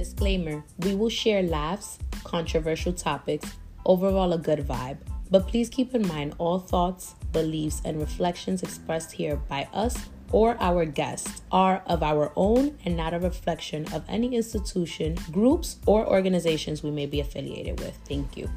[0.00, 3.52] Disclaimer We will share laughs, controversial topics,
[3.84, 4.96] overall a good vibe.
[5.30, 10.56] But please keep in mind all thoughts, beliefs, and reflections expressed here by us or
[10.58, 16.08] our guests are of our own and not a reflection of any institution, groups, or
[16.08, 17.94] organizations we may be affiliated with.
[18.08, 18.48] Thank you.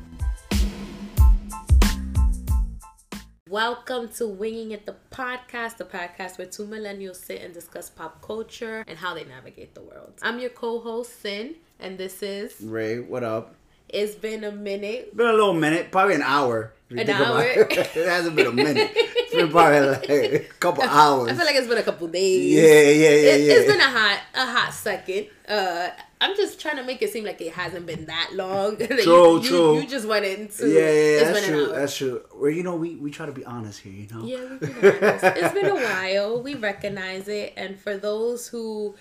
[3.53, 8.19] Welcome to Winging It, the podcast, the podcast where two millennials sit and discuss pop
[8.19, 10.13] culture and how they navigate the world.
[10.23, 12.97] I'm your co host, Cyn, and this is Ray.
[12.99, 13.53] What up?
[13.87, 15.15] It's been a minute.
[15.15, 16.73] Been a little minute, probably an hour.
[16.89, 17.43] An hour?
[17.43, 17.71] It.
[17.95, 18.89] it hasn't been a minute.
[18.95, 21.29] It's been probably like a couple hours.
[21.31, 22.55] I feel like it's been a couple days.
[22.55, 23.53] Yeah, yeah, yeah, It, yeah.
[23.53, 25.27] It's been a hot, a hot second.
[25.47, 25.89] Uh,
[26.23, 28.77] I'm just trying to make it seem like it hasn't been that long.
[28.83, 29.75] That True, you, true.
[29.75, 30.69] You, you just went into.
[30.69, 31.67] yeah, yeah, it's that's true.
[31.67, 32.21] That's true.
[32.33, 34.23] Well, you know, we, we try to be honest here, you know?
[34.25, 35.23] Yeah, we've been honest.
[35.25, 36.41] it's been a while.
[36.41, 37.53] We recognize it.
[37.57, 38.95] And for those who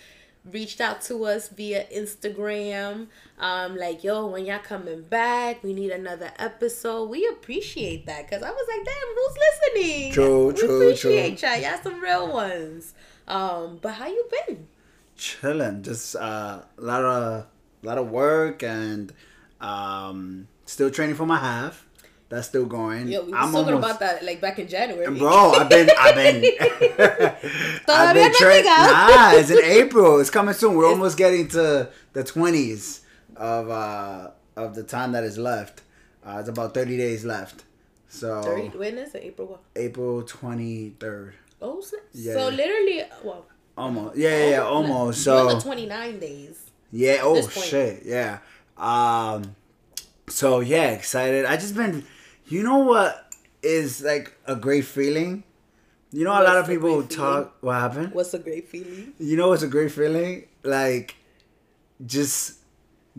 [0.50, 3.06] reached out to us via Instagram,
[3.38, 7.08] um, like, yo, when y'all coming back, we need another episode.
[7.08, 10.12] We appreciate that because I was like, damn, who's listening?
[10.12, 11.56] True, we true, appreciate y'all.
[11.56, 12.94] Y'all some real ones.
[13.28, 14.66] Um, but how you been?
[15.22, 15.82] Chilling.
[15.82, 17.46] Just uh, a lot of
[17.82, 19.12] lot of work and
[19.60, 21.86] um, still training for my half.
[22.28, 23.08] That's still going.
[23.08, 25.16] Yo, we were I'm talking almost- about that like back in January.
[25.16, 26.42] Bro, I've been, I've been,
[27.88, 28.92] I've train- llegado.
[28.92, 30.18] Nah, it's in April.
[30.18, 30.74] It's coming soon.
[30.76, 33.02] We're almost getting to the twenties
[33.36, 35.82] of uh of the time that is left.
[36.26, 37.64] Uh, it's about thirty days left.
[38.08, 39.22] So 30, when is it?
[39.24, 39.60] April what?
[39.76, 41.34] April twenty third.
[41.60, 42.02] Oh, snap.
[42.12, 42.34] Yeah.
[42.34, 44.16] so literally, well, Almost.
[44.16, 45.22] Yeah, yeah, yeah, almost.
[45.22, 46.70] So the 29 days.
[46.90, 47.18] yeah.
[47.22, 48.02] Oh shit.
[48.04, 48.38] Yeah.
[48.76, 49.56] Um.
[50.28, 51.44] So yeah, excited.
[51.44, 52.04] I just been.
[52.46, 55.44] You know what is like a great feeling.
[56.10, 57.56] You know, a lot of people talk.
[57.60, 58.12] What happened?
[58.12, 59.14] What's a great feeling?
[59.18, 60.44] You know what's a great feeling?
[60.62, 61.16] Like
[62.04, 62.58] just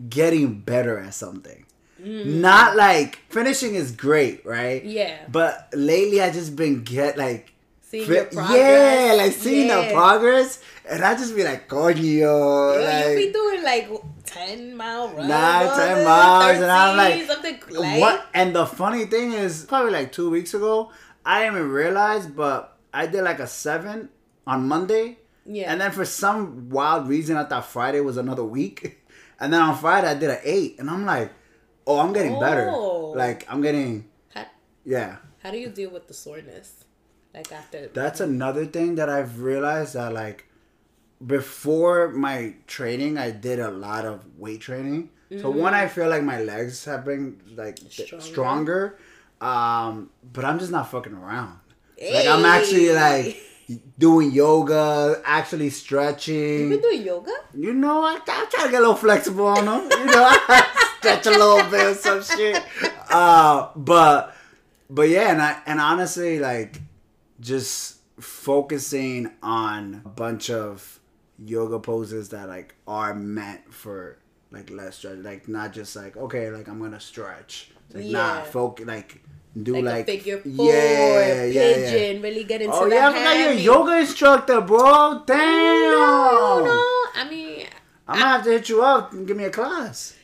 [0.08, 1.64] getting better at something.
[1.98, 4.84] Not like finishing is great, right?
[4.84, 4.92] Mm.
[4.92, 5.16] Yeah.
[5.30, 7.53] But lately I just been get like
[7.94, 8.56] Seeing your progress.
[8.58, 9.88] Yeah, like seeing Yeah.
[9.88, 13.88] the progress and I just be like, coño, Yo, like you be doing like
[14.26, 15.28] 10 mile runs.
[15.28, 18.26] Nine, all 10 this, miles, and I'm like, something like what?
[18.34, 20.90] And the funny thing is, probably like two weeks ago,
[21.24, 24.10] I didn't even realize, but I did like a seven
[24.46, 25.18] on Monday.
[25.46, 25.70] Yeah.
[25.72, 29.00] And then for some wild reason, I thought Friday was another week.
[29.40, 30.78] And then on Friday, I did an eight.
[30.78, 31.30] And I'm like,
[31.88, 32.70] oh, I'm getting better.
[32.70, 33.10] Oh.
[33.16, 34.46] Like, I'm getting, How,
[34.84, 35.16] yeah.
[35.42, 36.84] how do you deal with the soreness?
[37.34, 37.88] Like after.
[37.88, 40.46] That's another thing that I've realized that, like,
[41.24, 45.10] before my training, I did a lot of weight training.
[45.40, 48.20] So one, I feel like my legs have been like Stronger.
[48.24, 48.98] stronger.
[49.40, 51.58] Um, but I'm just not fucking around.
[52.00, 53.36] Like I'm actually like
[53.98, 56.60] doing yoga, actually stretching.
[56.60, 57.32] You been doing yoga?
[57.52, 59.82] You know, I, I try to get a little flexible on them.
[59.98, 62.62] You know, I stretch a little bit or some shit.
[63.10, 64.36] Uh, but
[64.88, 66.80] but yeah, and I and honestly, like
[67.44, 70.98] just focusing on a bunch of
[71.38, 74.18] yoga poses that like are meant for
[74.50, 77.70] like less stretch, like not just like okay, like I'm gonna stretch.
[77.92, 78.42] Like nah, Yeah.
[78.44, 79.20] focus like
[79.62, 81.74] do Like, like, figure four, yeah, yeah, yeah.
[81.74, 85.22] pigeon, really get into Oh yeah, I forgot you're a yoga instructor, bro.
[85.26, 85.38] Damn.
[85.38, 86.72] No, no.
[87.14, 87.66] I mean,
[88.08, 90.16] I'm gonna have to hit you up and give me a class.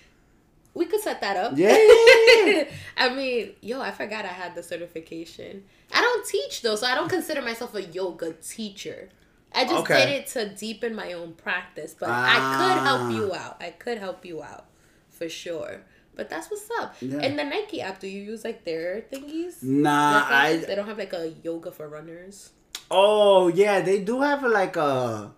[0.75, 1.53] We could set that up.
[1.57, 1.75] Yeah.
[2.97, 5.65] I mean, yo, I forgot I had the certification.
[5.93, 9.09] I don't teach though, so I don't consider myself a yoga teacher.
[9.53, 10.07] I just Okay.
[10.07, 13.11] did it to deepen my own practice, but I could help Ah.
[13.11, 13.57] you out.
[13.61, 14.67] I could help you out
[15.11, 15.83] for sure.
[16.15, 16.95] But that's what's up.
[17.01, 17.19] Yeah.
[17.19, 19.63] And the Nike app, do you use like their thingies?
[19.63, 20.25] Nah?
[20.29, 20.57] I.
[20.59, 22.51] they don't have like a yoga for runners.
[22.91, 25.33] Oh yeah, they do have like a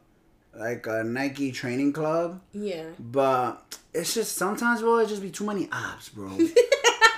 [0.58, 2.84] like a Nike training club, Yeah.
[2.98, 3.62] but
[3.94, 6.28] it's just sometimes, bro, it just be too many apps, bro.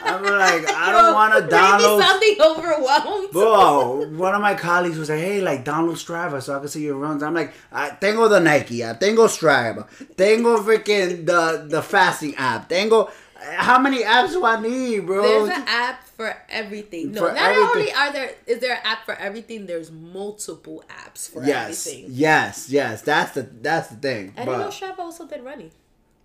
[0.06, 2.02] I'm like, I don't want to download.
[2.02, 3.30] something overwhelmed.
[3.32, 6.82] Bro, one of my colleagues was like, "Hey, like download Strava so I can see
[6.84, 11.82] your runs." I'm like, "I tengo the Nike app, tengo Strava, tengo freaking the the
[11.82, 13.10] fasting app, tengo."
[13.44, 15.22] How many apps do I need, bro?
[15.22, 17.12] There's an app for everything.
[17.12, 17.68] No, For not everything.
[17.70, 19.66] only are there is there an app for everything.
[19.66, 22.10] There's multiple apps for yes, everything.
[22.14, 23.02] yes, yes.
[23.02, 24.32] That's the that's the thing.
[24.36, 25.70] I didn't know Strava also did running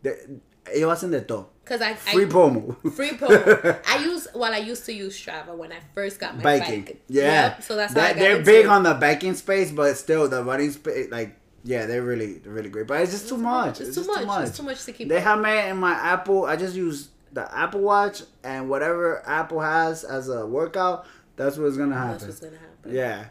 [0.02, 0.40] the-
[0.86, 1.48] wasn't de todo.
[1.64, 2.76] because I Free I, promo.
[2.94, 3.80] free promo.
[3.88, 6.84] I use well, I used to use Strava when I first got my biking.
[6.84, 7.02] bike.
[7.08, 7.24] Yeah.
[7.58, 8.70] Yep, so that's That- they're big it.
[8.70, 12.70] on the biking space, but still the running space, like yeah, they're really they're really
[12.70, 12.88] great.
[12.88, 13.80] But it's just too much.
[13.82, 14.48] It's, It's, too, just much.
[14.48, 15.10] It's too much to keep.
[15.10, 15.24] They up.
[15.24, 16.46] have me in my Apple.
[16.46, 21.06] I just use the Apple Watch and whatever Apple has as a workout.
[21.36, 22.12] That's what's gonna happen.
[22.12, 22.94] That's what's gonna happen.
[22.94, 23.26] Yeah.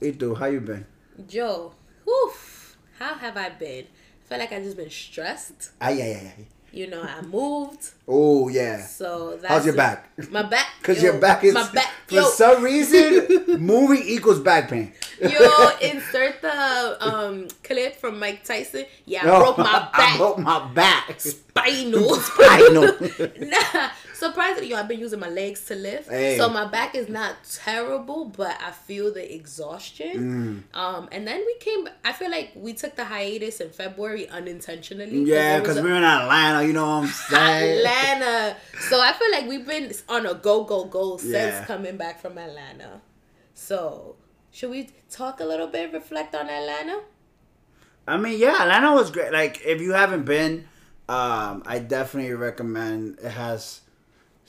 [0.00, 0.84] Ito, how you been?
[1.28, 1.74] Joe,
[2.04, 2.32] whew,
[2.98, 3.84] how have I been?
[3.84, 5.70] I feel like I just been stressed.
[5.80, 6.46] Ay, ay, ay, ay.
[6.74, 7.90] You know, I moved.
[8.08, 8.80] Oh yeah.
[8.86, 10.08] So that's How's your back?
[10.30, 10.66] My back.
[10.80, 11.90] Because yo, your back is my back.
[12.06, 14.92] for yo, some reason moving equals back pain.
[15.20, 18.86] yo, insert the um clip from Mike Tyson.
[19.04, 20.14] Yeah, I No, broke my back.
[20.14, 21.20] I broke my back.
[21.20, 22.14] Spinal.
[22.20, 22.96] Spinal.
[23.38, 23.90] nah,
[24.24, 26.36] surprisingly, yo, I've been using my legs to lift, Hey.
[26.38, 27.32] so my back is not
[27.66, 29.34] terrible, but I feel the Mm.
[29.40, 30.64] exhaustion.
[30.74, 31.88] Um, and then we came.
[32.04, 35.18] I feel like we took the hiatus in February unintentionally.
[35.24, 37.78] Yeah, because we're in Atlanta, you know what I'm saying?
[37.78, 38.56] Atlanta.
[38.88, 41.64] So I feel like we've been on a go go go since Yeah.
[41.66, 43.00] coming back from Atlanta.
[43.54, 44.16] So
[44.50, 47.00] should we talk a little bit, reflect on Atlanta?
[48.06, 49.32] I mean, yeah, Atlanta was great.
[49.32, 50.66] Like, if you haven't been,
[51.08, 53.18] um, I definitely recommend.
[53.22, 53.80] It has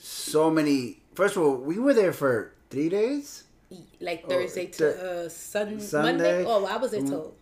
[0.04, 0.98] so many.
[1.14, 3.44] First of all, we were there for three days.
[4.00, 6.12] Like Thursday to th- uh, sun- Sunday?
[6.12, 6.44] Monday.
[6.46, 7.34] Oh, I was it told.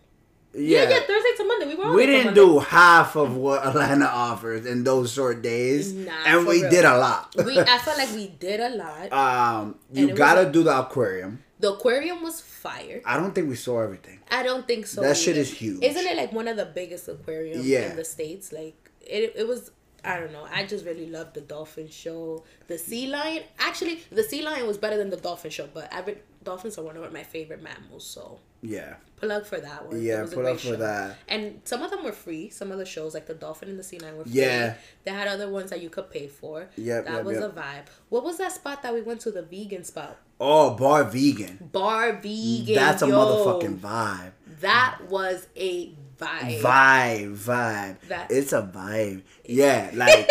[0.55, 1.67] Yeah, Yeah, yeah, Thursday to Monday.
[1.67, 1.93] We were.
[1.93, 6.61] we didn't do half of what Atlanta offers in those short days, Nah, and we
[6.61, 6.69] real.
[6.71, 7.35] did a lot.
[7.35, 9.11] we I felt like we did a lot.
[9.23, 11.43] um, you gotta a- do the aquarium.
[11.59, 13.01] the aquarium was fire.
[13.05, 14.19] I don't think we saw everything.
[14.31, 15.01] I don't think so.
[15.01, 15.83] That shit is huge.
[15.83, 17.89] Isn't it like one of the biggest aquariums Yeah.
[17.91, 18.51] in the states?
[18.53, 19.71] Like it, it was.
[20.05, 20.45] I don't know.
[20.51, 22.43] I just really loved the dolphin show.
[22.67, 23.43] The sea lion.
[23.59, 25.67] Actually, the sea lion was better than the dolphin show.
[25.73, 28.05] But I dolphins are one of my favorite mammals.
[28.05, 30.01] So Yeah, plug for that one.
[30.01, 30.21] Yeah.
[30.21, 30.75] was a Put great up for show.
[30.75, 31.17] that.
[31.29, 32.49] And some of them were free.
[32.49, 34.33] Some of the shows, like the dolphin and the sea lion, were free.
[34.41, 34.75] Yeah.
[35.05, 36.67] They had other ones that you could pay for.
[36.75, 37.55] Yeah, That yep, was yep.
[37.55, 37.85] a vibe.
[38.09, 39.31] What was that spot that we went to?
[39.31, 40.17] The vegan spot.
[40.39, 41.69] Oh, bar vegan.
[41.71, 42.75] Bar vegan.
[42.75, 43.13] That's a yo.
[43.17, 44.31] motherfucking vibe.
[44.59, 45.93] That was a
[46.25, 46.61] vibe.
[46.61, 47.95] Vibe, vibe.
[48.07, 49.21] That- it's a vibe.
[49.45, 50.29] Yeah, like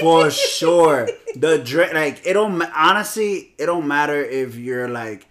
[0.00, 1.08] for sure.
[1.36, 2.60] The drink, like it don't.
[2.74, 5.26] Honestly, it don't matter if you're like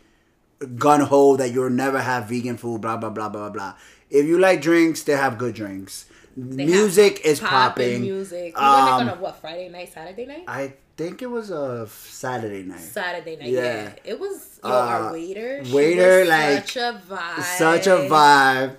[0.76, 2.82] gun ho that you'll never have vegan food.
[2.82, 3.74] Blah blah blah blah blah.
[4.10, 6.06] If you like drinks, they have good drinks.
[6.40, 8.02] They music is poppin' popping.
[8.02, 8.56] Music.
[8.56, 11.88] We Um, went on a what Friday night, Saturday night, I think it was a
[11.90, 12.80] Saturday night.
[12.80, 13.50] Saturday night.
[13.50, 13.62] yeah.
[13.84, 14.60] Yeah, it was.
[14.64, 15.64] Yo, Uh, our waiter.
[15.74, 17.44] waiter, like, such a vibe.
[17.58, 18.76] Such a vibe.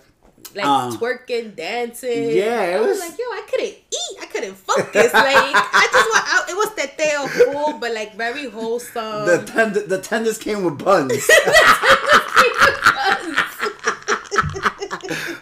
[0.54, 2.30] Like um, twerking, dancing.
[2.30, 4.16] yeah, it I was, was- like, yo, I couldn't eat.
[4.20, 5.12] I couldn't focus.
[5.12, 6.24] like, I just want.
[6.26, 9.26] I, it was teteo full, but like very wholesome.
[9.26, 11.12] The tender, the tenders came with buns.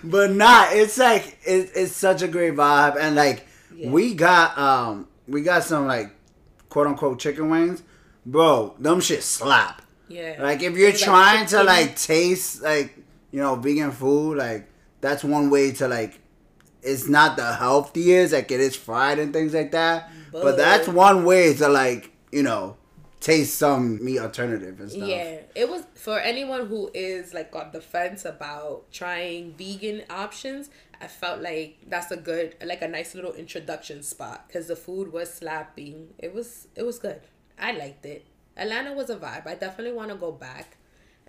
[0.04, 3.90] but nah, it's like it, it's such a great vibe, and like Yeah.
[3.90, 6.10] we got um we got some like
[6.68, 7.82] quote unquote chicken wings,
[8.24, 8.74] bro.
[8.78, 9.82] Them shit slap.
[10.08, 10.36] yeah.
[10.40, 12.96] Like if you're Like trying to like taste like
[13.30, 14.68] you know vegan food, like
[15.06, 16.20] that's one way to like.
[16.82, 20.10] It's not the healthiest, like it is fried and things like that.
[20.30, 22.76] But, But- that's one way to like you know
[23.20, 25.08] taste some meat alternative and stuff.
[25.08, 30.70] Yeah, it was for anyone who is like on the fence about trying vegan options.
[31.00, 35.12] I felt like that's a good, like a nice little introduction spot because the food
[35.12, 36.14] was slapping.
[36.18, 37.20] It was, it was good.
[37.58, 38.24] I liked it.
[38.56, 39.46] Atlanta was a vibe.
[39.46, 40.75] I definitely want to go back.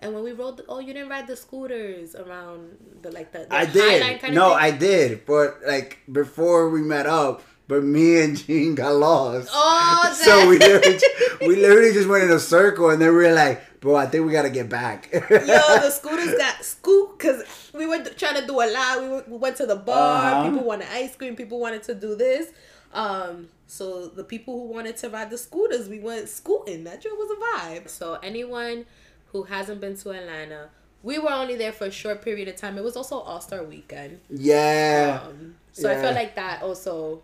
[0.00, 3.40] And when we rode, the, oh, you didn't ride the scooters around the like the,
[3.50, 4.20] the I did.
[4.20, 4.58] kinda No, thing?
[4.60, 5.26] I did.
[5.26, 9.48] But like before we met up, but me and Gene got lost.
[9.52, 10.98] Oh, so we literally,
[11.40, 14.24] we literally just went in a circle, and then we were like, "Bro, I think
[14.24, 17.42] we gotta get back." Yo, the scooters got scooped because
[17.74, 19.02] we were trying to do a lot.
[19.02, 20.32] We, went- we went to the bar.
[20.32, 20.50] Uh-huh.
[20.50, 21.34] People wanted ice cream.
[21.36, 22.52] People wanted to do this.
[22.94, 26.84] Um, so the people who wanted to ride the scooters, we went scooting.
[26.84, 27.88] That trip was a vibe.
[27.90, 28.86] So anyone
[29.32, 30.70] who hasn't been to Atlanta,
[31.02, 32.76] we were only there for a short period of time.
[32.78, 34.20] It was also All Star Weekend.
[34.30, 35.20] yeah.
[35.26, 36.02] Um, so I Yeah.
[36.02, 37.22] felt like that also.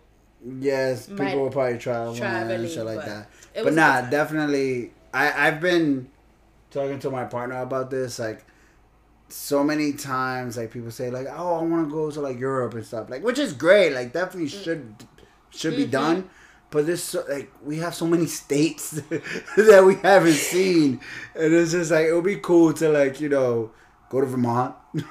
[0.59, 3.29] yes, people will probably travel and shit like but that.
[3.63, 4.91] But nah, definitely.
[5.13, 6.09] I I've been
[6.71, 8.45] talking to my partner about this like.
[9.27, 12.75] So many times, like people say, like, "Oh, I want to go to like Europe
[12.75, 13.91] and stuff," like, which is great.
[13.91, 14.63] Like, definitely Mm.
[14.63, 14.95] should
[15.49, 15.91] should be Mm-hmm.
[15.91, 16.29] done.
[16.75, 18.91] But this, so, like, we have so many states
[19.55, 20.99] that we haven't seen,
[21.33, 23.71] and it's just like it would be cool to like you know
[24.09, 25.01] go to Vermont, you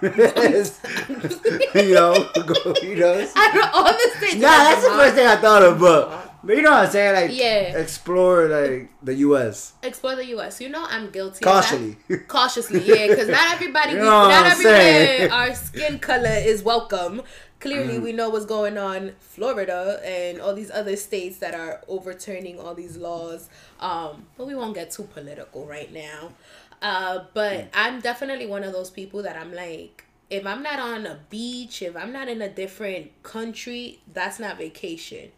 [1.95, 3.27] know, go, you know.
[3.37, 6.57] Out of all the states, Nah, that's the first thing I thought of, but but
[6.57, 7.77] you know what I'm saying, like Yeah.
[7.79, 9.73] explore like the U.S.
[9.83, 10.61] explore the U.S.
[10.61, 11.45] You know, I'm guilty.
[11.45, 11.97] cautiously.
[12.29, 17.23] cautiously, yeah, because not everybody, You know not everywhere, our skin color is welcome.
[17.61, 18.03] Clearly, Mm.
[18.03, 22.75] we know what's going on Florida and all these other states that are overturning all
[22.75, 23.49] these laws.
[23.81, 26.33] Um, but we won't get too political right now.
[26.83, 27.27] Uh, Mm.
[27.33, 31.21] but I'm definitely one of those people that I'm like, if I'm not on a
[31.31, 35.33] beach, if I'm not in a different country, that's not vacation.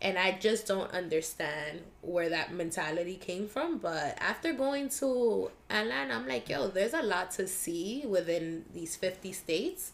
[0.00, 3.78] And I just don't understand where that mentality came from.
[3.78, 8.94] But after going to Atlanta, I'm like, yo, there's a lot to see within these
[8.94, 9.92] 50 states.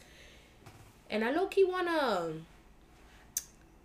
[1.08, 2.32] And I low key wanna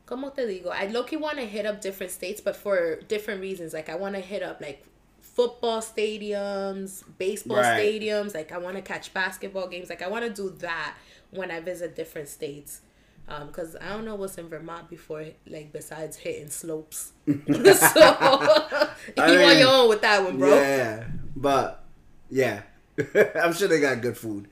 [0.05, 3.41] como te digo, I low key want to hit up different states, but for different
[3.41, 3.73] reasons.
[3.73, 4.83] Like I want to hit up like
[5.21, 7.79] football stadiums, baseball Right.
[8.01, 8.33] stadiums.
[8.33, 9.89] Like I want to catch basketball games.
[9.89, 10.95] Like I want to do that
[11.31, 12.81] when I visit different states.
[13.29, 17.13] Um, cause I don't know what's in Vermont before, like besides hitting slopes.
[17.27, 17.43] so you
[19.17, 20.55] I on your own with that one, bro.
[20.55, 21.03] Yeah,
[21.35, 21.83] but
[22.29, 22.61] yeah,
[23.41, 24.47] I'm sure they got good food.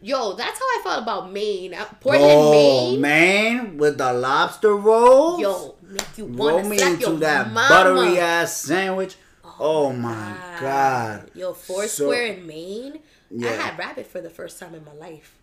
[0.00, 1.74] Yo, that's how I felt about Maine.
[1.74, 3.00] Uh, Portland, oh, Maine.
[3.00, 5.40] man, with the lobster rolls.
[5.40, 7.68] Yo, make you wanna me slap into your that mama.
[7.68, 9.16] buttery ass sandwich.
[9.58, 11.30] Oh, my god.
[11.34, 13.00] Yo, So- Foursquare in Maine.
[13.42, 15.34] I had rabbit for the first time in my life.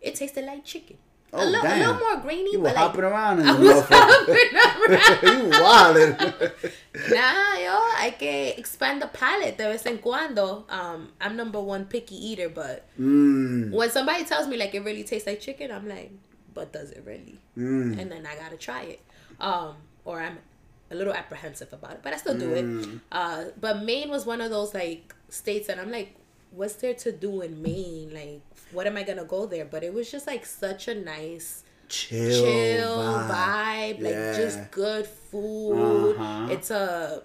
[0.00, 0.96] It tasted like chicken.
[1.36, 3.52] Oh, a, li- a little more grainy, You were but hopping like, around in I
[3.54, 5.18] the was motherfucker.
[5.22, 5.44] hopping around.
[5.44, 7.10] you wildin'.
[7.10, 10.64] nah, yo, hay que expand the palate de vez en cuando.
[10.68, 15.04] Um, I'm number one picky eater, but mm, when somebody tells me like it really
[15.04, 16.12] tastes like chicken, I'm like,
[16.54, 17.38] but does it really?
[17.58, 17.98] mm.
[18.00, 19.00] and then I gotta try it.
[19.40, 19.74] Um,
[20.04, 20.38] or I'm
[20.90, 22.94] a little apprehensive about it, but I still do Mm.
[22.94, 23.00] it.
[23.10, 26.14] Uh, but Maine was one of those like states that I'm like,
[26.54, 28.10] what's there to do in Maine?
[28.14, 28.40] Like,
[28.72, 29.64] what am I gonna go there?
[29.64, 33.28] But it was just like such a nice, Chill, chill vibe.
[33.30, 34.36] vibe, like Yeah.
[34.36, 36.14] just good food.
[36.16, 36.48] Uh-huh.
[36.50, 37.22] It's a,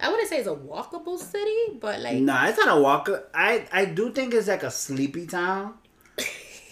[0.00, 3.24] I wouldn't say it's a walkable city, but like, no, it's not a walker.
[3.34, 5.74] I I do think it's like a sleepy town.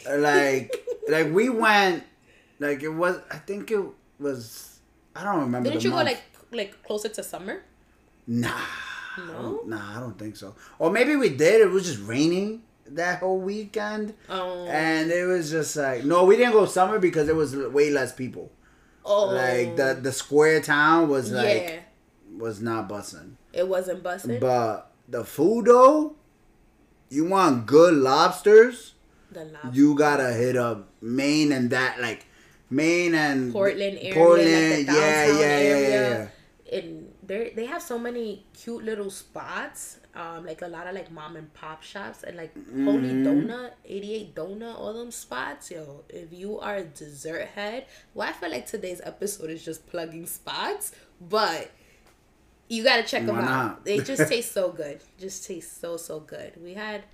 [0.09, 0.71] like
[1.09, 2.05] like we went,
[2.61, 3.19] like it was.
[3.31, 3.83] I think it
[4.19, 4.79] was.
[5.15, 5.71] I don't remember.
[5.71, 6.23] didn't you go like
[6.53, 7.63] like closer to summer?
[8.27, 8.61] Nah.
[9.19, 9.63] No?
[9.67, 10.55] Nah, I don't think so.
[10.79, 11.61] Or maybe we did.
[11.61, 14.15] It was just raining that whole weekend.
[14.29, 17.91] Um, And it was just like no, we didn't go summer because there was way
[17.91, 18.51] less people.
[19.05, 21.81] oh, Like the the square town was like yeah,
[22.37, 23.37] was not bussing.
[23.53, 24.41] it wasn't busted.
[24.41, 26.17] But the food though,
[27.09, 28.95] you want good lobsters,
[29.31, 29.71] the lobster.
[29.73, 32.27] you gotta hit up Maine and that like
[32.69, 36.29] Maine and Portland area, Portland, like the yeah, downtown yeah, yeah,
[36.71, 39.99] yeah, And they they have so many cute little spots.
[40.15, 43.27] Um, like a lot of like mom and pop shops and like Holy Mm-hmm.
[43.51, 45.71] Donut, 88 Donut, all them spots.
[45.71, 49.87] Yo, if you are a dessert head, well, I feel like today's episode is just
[49.87, 51.71] plugging spots, but
[52.69, 53.85] you gotta check them Why out.
[53.85, 55.01] They just taste so good.
[55.19, 56.53] Just taste so so good.
[56.63, 57.05] We had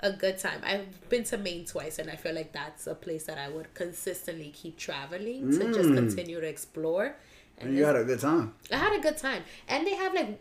[0.00, 0.60] a good time.
[0.62, 3.72] I've been to Maine twice, and I feel like that's a place that I would
[3.74, 5.94] consistently keep traveling to just Mm.
[5.96, 7.16] continue to explore.
[7.60, 8.54] And you had a good time.
[8.72, 10.40] I had a good time, and they have like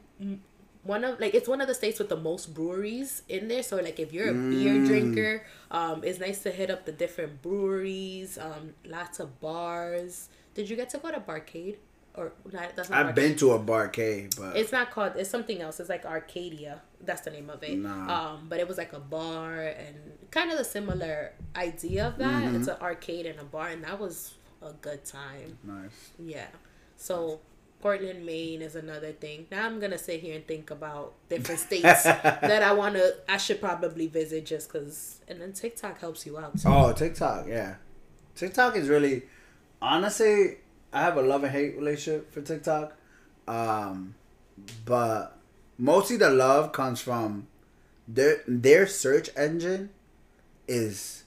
[0.84, 3.64] one of like it's one of the states with the most breweries in there.
[3.64, 4.52] So like if you're a Mm.
[4.52, 8.38] beer drinker, um, it's nice to hit up the different breweries.
[8.38, 10.30] Um, lots of bars.
[10.56, 11.76] Did you get to go to Barcade
[12.16, 12.76] or not?
[12.76, 15.14] That's not I've been to a barcade, but it's not called.
[15.18, 15.80] It's something else.
[15.80, 16.82] It's like Arcadia.
[17.02, 17.78] That's the name of it.
[17.78, 18.34] Nah.
[18.34, 19.96] Um, but it was like a bar and
[20.32, 22.44] kind of the similar idea of that.
[22.46, 22.56] Mm-hmm.
[22.58, 25.58] It's an arcade and a bar, and that was a good time.
[25.64, 26.12] nice.
[26.18, 26.48] Yeah.
[27.00, 27.40] So
[27.82, 29.48] Portland, Maine is another thing.
[29.50, 33.12] Now I'm gonna sit here and think about different states that I wanna.
[33.28, 35.22] I should probably visit just cause.
[35.28, 36.60] And then TikTok helps you out.
[36.60, 36.68] Too.
[36.68, 37.76] Oh, TikTok, yeah.
[38.36, 39.24] TikTok is really
[39.82, 40.58] honestly
[40.92, 42.96] I have a love and hate relationship for TikTok.
[43.48, 44.16] Um
[44.86, 45.38] but
[45.78, 47.48] mostly the love comes from
[48.08, 49.90] their their search engine
[50.68, 51.24] is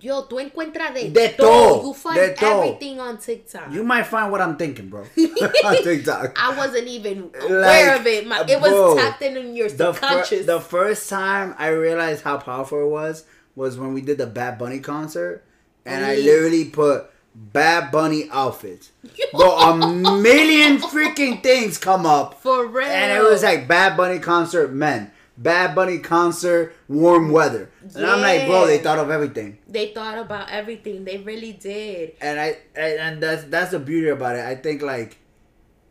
[0.00, 1.82] Yo, tú encuentras de, De todo.
[1.82, 3.70] You find de everything on TikTok.
[3.72, 5.00] you might find what I'm thinking, bro.
[5.64, 6.36] on TikTok.
[6.36, 7.60] I wasn't even aware
[7.92, 8.26] Like, of it.
[8.26, 12.82] My, it was tapped in your The, fir- the first time I realized how powerful
[12.82, 13.24] it was
[13.54, 15.42] was when we did the Bad Bunny concert,
[15.86, 16.24] and I Mm.
[16.24, 18.90] literally put Bad Bunny outfits.
[19.32, 22.86] Bro, a million freaking things come up, For real.
[22.86, 28.20] and it was like Bad Bunny concert men, Bad Bunny concert warm weather, and I'm
[28.22, 31.04] like, bro, they thought of everything, they thought about everything.
[31.04, 32.12] They really did.
[32.20, 34.44] and I and, and that's that's the beauty about it.
[34.46, 35.18] I think like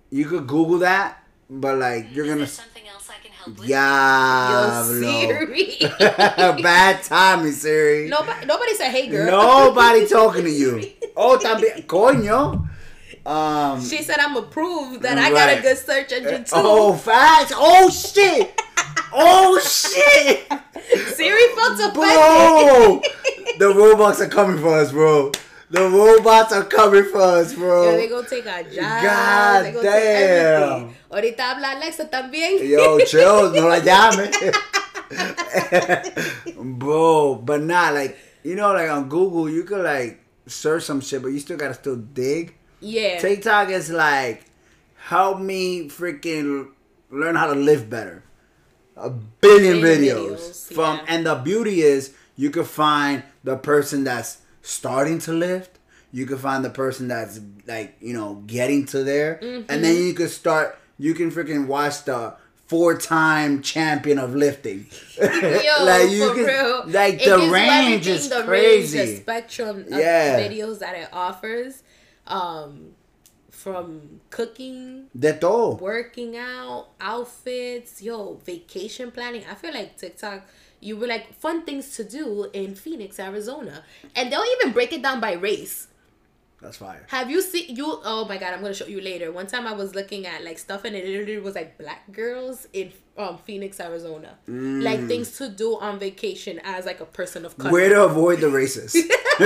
[0.10, 2.40] you could Google that, but like you're Is gonna.
[2.46, 3.68] there something else I can help with?
[3.70, 5.78] Yeah, Yo, Siri.
[6.64, 8.10] Bad timing, Siri.
[8.10, 10.90] nobody, nobody said, "Hey, girl." Nobody talking to you.
[11.16, 12.68] Oh, también, coño.
[13.26, 13.82] Um.
[13.84, 17.52] She said, "I'm approved that I got a good search engine too." Oh, facts.
[17.56, 18.62] Oh shit.
[19.12, 20.46] Oh shit.
[21.16, 21.94] Siri felt offended.
[21.94, 23.02] Bro,
[23.58, 25.32] the robots are coming for us, bro.
[25.72, 27.92] The robots are coming for us, bro.
[27.92, 28.76] Yo, they gonna take our jobs.
[28.78, 30.88] God they gonna damn.
[30.88, 30.98] take.
[31.10, 32.62] Ahorita habla Alexa también.
[32.62, 34.30] Yo, chill, no la llame.
[36.80, 41.22] Bro, but not like you know, like on Google, you could like search some shit,
[41.24, 42.54] but you still gotta still dig.
[42.86, 43.20] Yeah.
[43.20, 44.44] TikTok is like,
[44.98, 46.70] help me freaking
[47.10, 48.24] learn how to live better.
[48.98, 51.06] A billion Billion videos, videos, from, yeah.
[51.10, 55.80] and the beauty is you can find the person that's starting to lift.
[56.14, 59.70] You can find the person that's like you know getting to there, Mm-hmm.
[59.70, 60.80] and then you can start.
[60.98, 62.36] You can freaking watch the
[62.68, 64.88] four-time champion of lifting.
[65.22, 65.28] Yo,
[65.84, 66.84] like you for can, real.
[66.88, 68.98] like It the range is the range, crazy.
[68.98, 70.40] the spectrum of Yeah.
[70.40, 71.84] videos that it offers,
[72.28, 72.92] um,
[73.50, 75.76] from cooking, De todo.
[75.76, 79.44] working out, outfits, yo, vacation planning.
[79.50, 80.46] I feel like TikTok,
[80.80, 83.84] you were like fun things to do in Phoenix, Arizona,
[84.16, 85.88] and they'll even break it down by race.
[86.62, 87.06] That's fire.
[87.10, 88.00] Have you seen you?
[88.04, 89.32] Oh my god, I'm gonna show you later.
[89.32, 92.68] One time I was looking at like stuff and it literally was like black girls
[92.74, 97.58] in um Phoenix, Arizona, like things to do on vacation as like a person of
[97.58, 97.72] color.
[97.72, 98.96] Where to avoid the racists.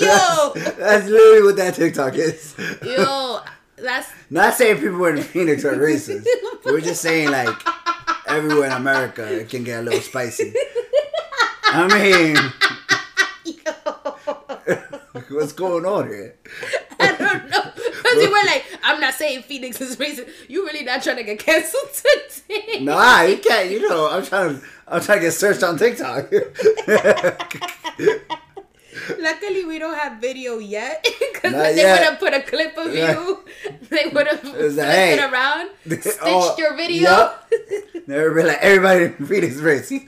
[0.00, 2.54] yo, That's literally what that TikTok is.
[2.84, 3.40] yo,
[3.76, 6.26] that's Not saying people in Phoenix are racist.
[6.64, 7.56] We're just saying like
[8.26, 10.52] everywhere in America it can get a little spicy.
[11.72, 12.36] I mean,
[15.30, 16.36] what's going on here?
[17.00, 17.72] I don't know.
[17.74, 20.28] Because you were like, I'm not saying Phoenix is racist.
[20.48, 22.80] You really not trying to get canceled today.
[22.80, 23.70] Nah, you can't.
[23.70, 24.58] You know, I'm trying.
[24.60, 26.30] to I'm trying to get searched on TikTok.
[29.18, 31.06] Luckily, we don't have video yet.
[31.32, 33.12] Because they would have put a clip of Yeah.
[33.12, 33.44] you.
[33.88, 35.12] They would have flipped like, hey.
[35.14, 37.02] it around, stitched Oh, your video.
[37.02, 37.52] yup.
[38.06, 40.06] Never be like everybody in Phoenix racist.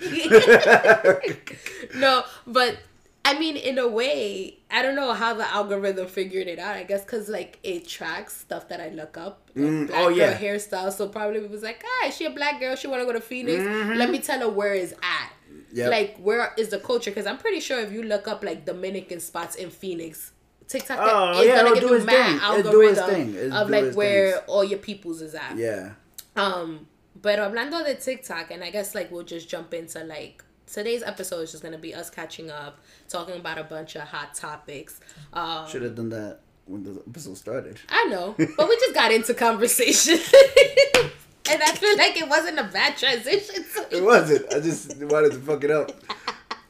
[1.95, 2.79] no, but
[3.25, 6.77] I mean, in a way, I don't know how the algorithm figured it out.
[6.77, 9.49] I guess because like it tracks stuff that I look up.
[9.55, 10.37] Like Mm, oh, yeah.
[10.37, 10.93] hairstyle.
[10.93, 12.75] So probably it was like, ah, is she a black girl?
[12.75, 13.63] She want to go to Phoenix.
[13.97, 14.99] Let me tell her where is at.
[14.99, 15.77] Mm-hmm.
[15.77, 15.91] Yep.
[15.91, 17.11] Like where is the culture?
[17.11, 20.33] Because I'm pretty sure if you look up like Dominican spots in Phoenix.
[20.69, 22.59] TikTok Oh, is yeah, gonna give you mad thing.
[22.59, 24.45] It'll do its algorithm of like where things.
[24.49, 25.57] all your peoples is at.
[25.57, 25.93] yeah.
[26.35, 26.87] Um,
[27.21, 31.41] but hablando de TikTok, and I guess like we'll just jump into like today's episode
[31.41, 35.01] is just gonna be us catching up, talking about a bunch of hot topics.
[35.33, 37.79] Um, Should have done that when the episode started.
[37.89, 40.15] I know, but we just got into conversation,
[41.51, 43.65] and I feel like it wasn't a bad transition.
[43.65, 44.53] So It wasn't.
[44.53, 45.93] I just wanted to fuck it up.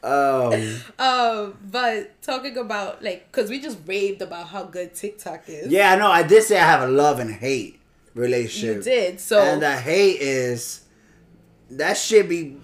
[0.05, 0.77] Um.
[0.99, 5.69] um, but talking about like, cause we just raved about how good TikTok is.
[5.69, 6.11] Yeah, I know.
[6.11, 7.79] I did say I have a love and hate
[8.15, 8.79] relationship.
[8.79, 9.21] you did.
[9.21, 10.83] So And the hate is
[11.71, 12.57] that shit be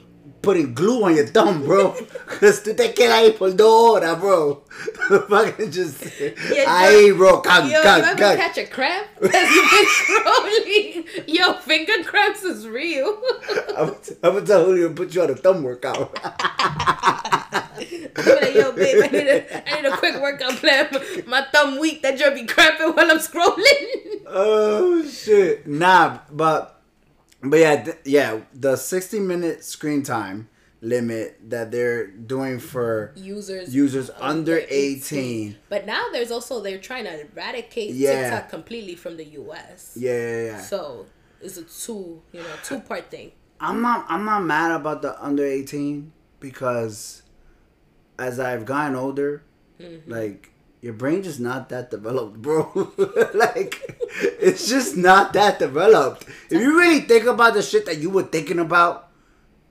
[0.42, 1.92] putting glue on your thumb, bro.
[2.40, 4.62] Cause tú te quedas ahí por dos horas, bro.
[5.28, 7.40] Fucking just Yeah, ahí, bro.
[7.40, 8.38] Cag, Yo, you cag, ever cag.
[8.38, 9.06] catch a cramp?
[9.20, 11.04] Because you've been scrolling.
[11.26, 13.20] Yo, finger cramps is real.
[13.76, 16.16] I'm, I'm gonna tell Julio to put you on a thumb workout.
[16.22, 20.88] I'm like, yo, babe, I need a, I need a quick workout plan.
[21.26, 22.02] My thumb weak.
[22.02, 24.22] That joint be cramping while I'm scrolling.
[24.26, 25.66] oh shit.
[25.66, 26.77] Nah, but
[27.42, 28.40] but yeah, th- yeah.
[28.54, 30.48] The 60 minute screen time
[30.80, 35.56] limit that they're doing for Users users under 18.
[35.68, 38.30] But now there's also they're trying to eradicate Yeah.
[38.30, 39.96] TikTok completely from the US.
[39.98, 40.60] Yeah, yeah, yeah.
[40.60, 41.06] So
[41.40, 43.32] it's a two, you know, two part thing.
[43.60, 47.22] I'm not I'm not mad about the under 18 because
[48.18, 49.42] as I've gotten older,
[49.80, 50.10] Mm-hmm.
[50.10, 52.92] like your brain just not that developed, bro.
[53.34, 53.98] like
[54.40, 56.24] it's just not that developed.
[56.50, 59.08] If you really think about the shit that you were thinking about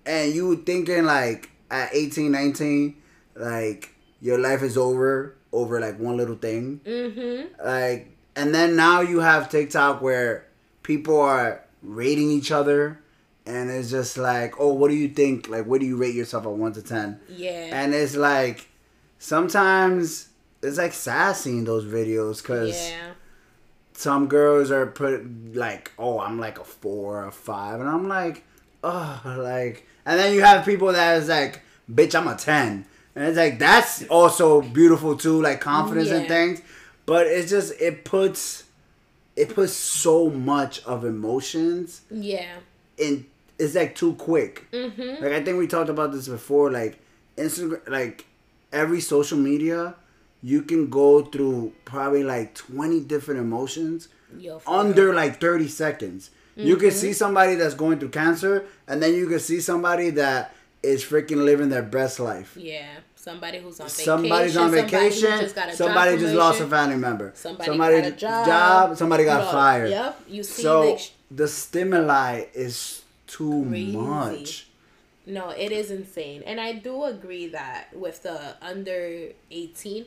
[0.05, 2.95] and you were thinking like at 18, 19,
[3.35, 6.81] like your life is over over like one little thing.
[6.85, 7.65] Mm-hmm.
[7.65, 10.45] Like, and then now you have TikTok where
[10.83, 12.99] people are rating each other,
[13.45, 15.49] and it's just like, oh, what do you think?
[15.49, 17.19] Like, what do you rate yourself at one to ten?
[17.29, 17.69] Yeah.
[17.71, 18.67] And it's like,
[19.19, 20.29] sometimes
[20.61, 23.11] it's like sad seeing those videos because yeah.
[23.93, 28.07] some girls are put like, oh, I'm like a four or a five, and I'm
[28.07, 28.43] like,
[28.83, 33.25] oh, like, and then you have people that is like, bitch, I'm a ten, and
[33.25, 36.61] it's like that's also beautiful too, like confidence and things,
[37.05, 38.63] but it's just it puts
[39.35, 42.55] it puts so much of emotions Yeah.
[42.97, 43.25] in.
[43.59, 44.69] It's like too quick.
[44.71, 45.23] Mm-hmm.
[45.23, 46.69] Like I think we talked about this before.
[46.71, 46.99] Like
[47.37, 48.25] Instagram, like
[48.71, 49.95] every social media,
[50.43, 55.15] you can go through probably like twenty different emotions Yo, under real.
[55.15, 56.29] like 30 seconds.
[56.55, 56.97] You can Mm-hmm.
[56.97, 61.43] see somebody that's going through cancer, and then you can see somebody that is freaking
[61.45, 62.55] living their best life.
[62.59, 62.87] Yeah.
[63.15, 64.05] Somebody who's on vacation.
[64.05, 65.39] Somebody's on somebody vacation.
[65.39, 67.31] just got a Somebody just lost a family member.
[67.35, 68.97] Somebody, got a job.
[68.97, 69.89] Somebody got Look, fired.
[69.89, 70.21] Yep.
[70.29, 73.97] You see, So like, the stimuli is too Crazy.
[73.97, 74.66] much.
[75.27, 76.41] No, it is insane.
[76.45, 80.05] And I do agree that with the under 18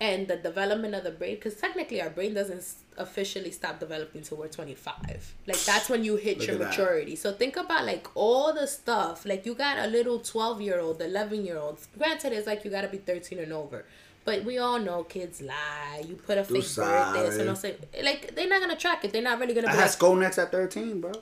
[0.00, 2.62] and the development of the brain, because technically our brain doesn't
[2.98, 5.34] officially stop developing till we're 25.
[5.46, 6.68] Like, that's when you hit Look your at that.
[6.70, 7.16] maturity.
[7.16, 9.24] So think about like all the stuff.
[9.24, 11.78] Like, you got a little 12 year old, 11 year old.
[11.96, 13.84] Granted, it's like you got to be 13 and over.
[14.24, 16.02] But we all know kids lie.
[16.06, 19.12] You put a fake birthday, so no say like they're not gonna track it.
[19.12, 21.12] They're not really gonna I be had like, Next at 13, bro.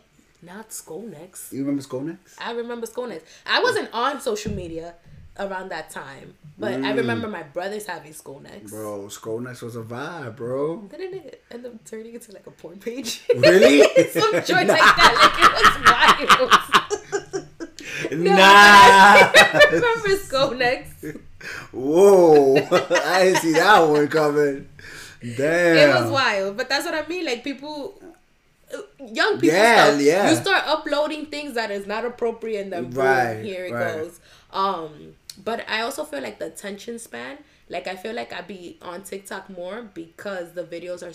[0.44, 1.52] Not Sconex.
[1.52, 2.18] You remember Sconex?
[2.38, 3.22] I remember Sconex.
[3.46, 4.94] I wasn't on social media
[5.38, 8.64] around that time, but I remember my brothers having Sconex.
[8.64, 8.70] Mm.
[8.70, 10.82] Bro, Sconex was a vibe, bro.
[10.82, 13.22] Didn't it end up turning into like a porn page?
[13.34, 13.82] Really?
[14.10, 16.16] Some joint like that.
[16.18, 17.44] Like it was wild.
[18.10, 18.38] No, nah.
[18.38, 21.20] I remember Sconex.
[21.72, 22.56] Whoa.
[22.56, 24.68] I didn't see that one coming.
[25.36, 25.76] Damn.
[25.96, 27.24] It was wild, but that's what I mean.
[27.24, 28.00] Like people,
[28.98, 30.30] young people, Yeah, stuff, yeah.
[30.30, 33.96] You start uploading things that is not appropriate, and then boom, Right, here it right.
[33.96, 34.20] goes.
[34.52, 37.38] Um, but I also feel like the attention span.
[37.68, 41.14] Like I feel like I'd be on TikTok more because the videos are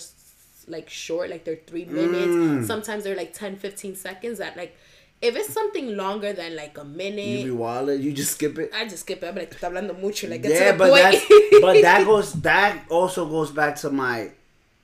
[0.70, 2.26] like short, like they're three minutes.
[2.26, 2.66] Mm.
[2.66, 4.38] Sometimes they're like 10, 15 seconds.
[4.38, 4.76] That like,
[5.22, 7.40] if it's something longer than like a minute.
[7.46, 8.70] You be you just skip it.
[8.74, 9.26] I just skip it.
[9.26, 11.24] I'm like, "Está hablando mucho." Like, yeah, but that's
[11.60, 14.32] but that goes that also goes back to my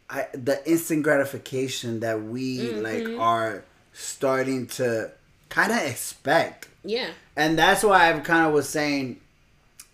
[0.09, 2.83] I, the instant gratification that we Mm-hmm.
[2.83, 5.11] like are starting to
[5.49, 6.69] kind of expect.
[6.85, 9.21] yeah, and that's why I kind of was saying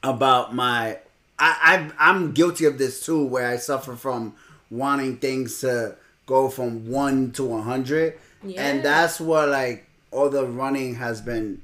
[0.03, 0.98] about my
[1.38, 4.35] I, I I'm guilty of this too, where I suffer from
[4.70, 5.96] wanting things to
[6.27, 8.62] go from one to a hundred, Yeah.
[8.62, 11.62] and that's what like all the running has been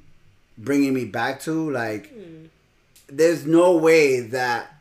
[0.57, 1.71] bringing me back to.
[1.71, 2.13] Like,
[3.09, 4.75] there's no way that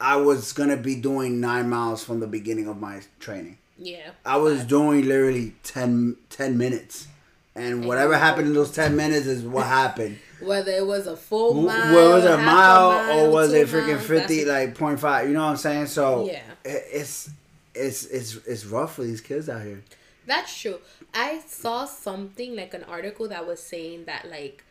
[0.00, 3.58] I was gonna be doing nine miles from the beginning of my training.
[3.76, 4.10] yeah.
[4.24, 7.06] I was doing literally 10, 10 minutes.
[7.54, 10.18] And whatever happened in those 10 minutes is what happened.
[10.40, 13.96] Whether it was a full mile, was it a half mile, or was it freaking
[13.96, 15.26] miles, 50, like 0.5?
[15.26, 15.86] You know what I'm saying?
[15.86, 16.42] So Yeah.
[16.64, 17.30] it's
[17.74, 19.82] it's it's it's rough for these kids out here.
[20.26, 20.78] That's true.
[21.14, 24.62] I saw something like an article that was saying that like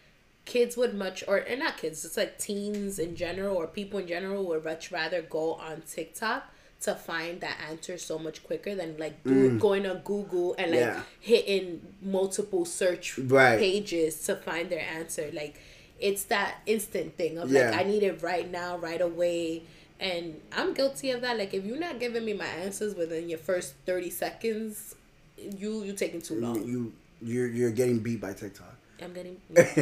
[0.47, 4.07] kids would much or and not kids, it's like teens in general or people in
[4.07, 6.41] general would much rather go on TikTok
[6.79, 10.79] to find that answer so much quicker than like do, going on Google and like
[10.79, 10.93] Mm.
[10.95, 11.01] Yeah.
[11.19, 13.57] hitting multiple search Right.
[13.59, 15.29] pages to find their answer.
[15.33, 15.59] Like
[15.99, 17.71] it's that instant thing of Yeah.
[17.71, 19.63] like I need it right now, right away.
[19.99, 21.37] And I'm guilty of that.
[21.39, 24.93] Like if you're not giving me my answers within your first thirty seconds,
[25.35, 26.63] you you're taking too long.
[26.67, 28.76] You you're you're getting beat by TikTok.
[29.03, 29.37] I'm getting.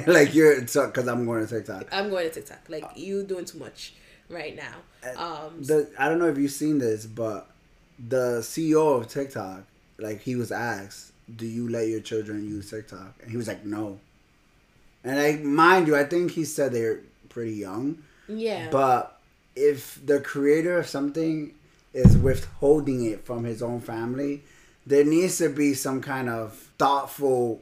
[0.07, 1.87] like you're because I'm going to TikTok.
[1.91, 2.59] I'm going to TikTok.
[2.69, 3.93] Like you doing too much
[4.29, 4.75] right now.
[5.17, 5.63] Um.
[5.63, 7.49] The I don't know if you've seen this, but
[7.99, 9.63] the CEO of TikTok,
[9.97, 13.65] like he was asked, "Do you let your children use TikTok?" And he was like,
[13.65, 13.99] "No."
[15.03, 16.99] And like, mind you, I think he said they're
[17.29, 17.99] pretty young.
[18.27, 18.69] Yeah.
[18.71, 19.19] But
[19.55, 21.53] if the creator of something
[21.93, 24.41] is withholding it from his own family,
[24.85, 27.61] there needs to be some kind of thoughtful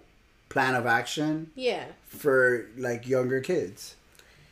[0.53, 1.85] plan of action yeah.
[2.05, 3.95] for like younger kids.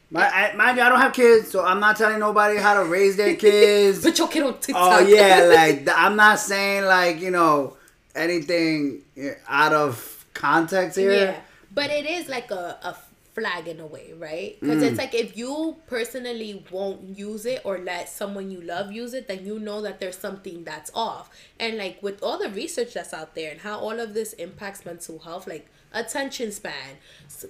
[0.09, 2.89] My, I, mind you, I don't have kids, so I'm not telling nobody how to
[2.89, 3.99] raise their kids.
[4.03, 5.01] Put your kid on TikTok.
[5.01, 7.77] oh yeah, like I'm not saying like you know
[8.13, 11.13] anything eh, out of context here.
[11.13, 11.39] Yeah,
[11.73, 12.97] but it is like a, a
[13.33, 14.57] flag in a way, right?
[14.59, 14.87] Because Mm.
[14.89, 19.29] it's like if you personally won't use it or let someone you love use it,
[19.29, 21.29] then you know that there's something that's off.
[21.57, 24.85] And like with all the research that's out there and how all of this impacts
[24.85, 26.97] mental health, like attention span,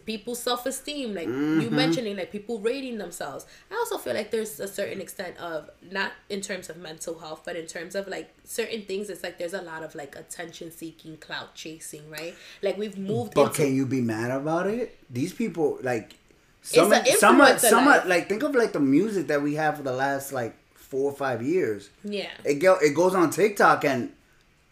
[0.05, 1.75] people's self esteem, like you Mm-hmm.
[1.75, 3.45] mentioning, like people rating themselves.
[3.71, 7.41] I also feel like there's a certain extent of not in terms of mental health,
[7.45, 9.09] but in terms of like certain things.
[9.09, 12.35] It's like there's a lot of like attention seeking, clout chasing, right?
[12.61, 14.97] Like we've moved But into can you be mad about it?
[15.09, 16.15] These people like
[16.63, 18.05] some an some some life.
[18.05, 21.15] like think of like the music that we have for the last like four or
[21.15, 21.89] five years.
[22.03, 22.29] yeah.
[22.43, 24.11] It go it goes on TikTok and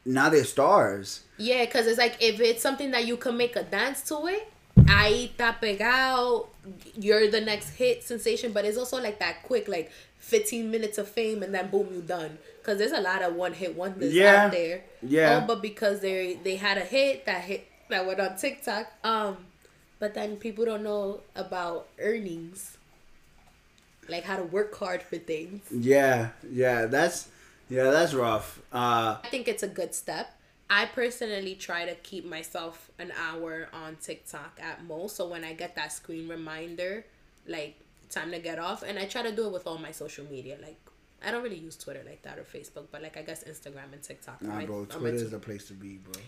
[0.05, 1.21] now they're stars.
[1.39, 4.51] Yeah, because it's like if it's something that you can make a dance to it,
[4.77, 6.47] ahí está pegado,
[6.95, 8.51] you're the next hit sensation.
[8.53, 12.01] But it's also like that quick, like 15 minutes of fame and then boom, you're
[12.01, 12.37] done.
[12.59, 14.83] Because there's a lot of one hit wonders Yeah, out there.
[15.01, 15.39] yeah.
[15.41, 18.91] Oh, but because they they had a hit, that hit that went on TikTok.
[19.03, 19.37] Um,
[19.97, 22.77] but then people don't know about earnings,
[24.07, 25.61] like how to work hard for things.
[25.71, 27.29] Yeah, yeah, that's
[27.69, 28.59] yeah, that's rough.
[28.73, 30.35] Uh I think it's a good step.
[30.69, 35.15] I personally try to keep myself an hour on TikTok at most.
[35.15, 37.05] So when I get that screen reminder,
[37.47, 37.79] like
[38.09, 40.57] time to get off, and I try to do it with all my social media.
[40.61, 40.77] Like
[41.25, 44.01] I don't really use Twitter like that or Facebook, but like I guess Instagram and
[44.01, 44.41] TikTok.
[44.41, 46.21] Nah, my- bro, Twitter is the place to be, bro.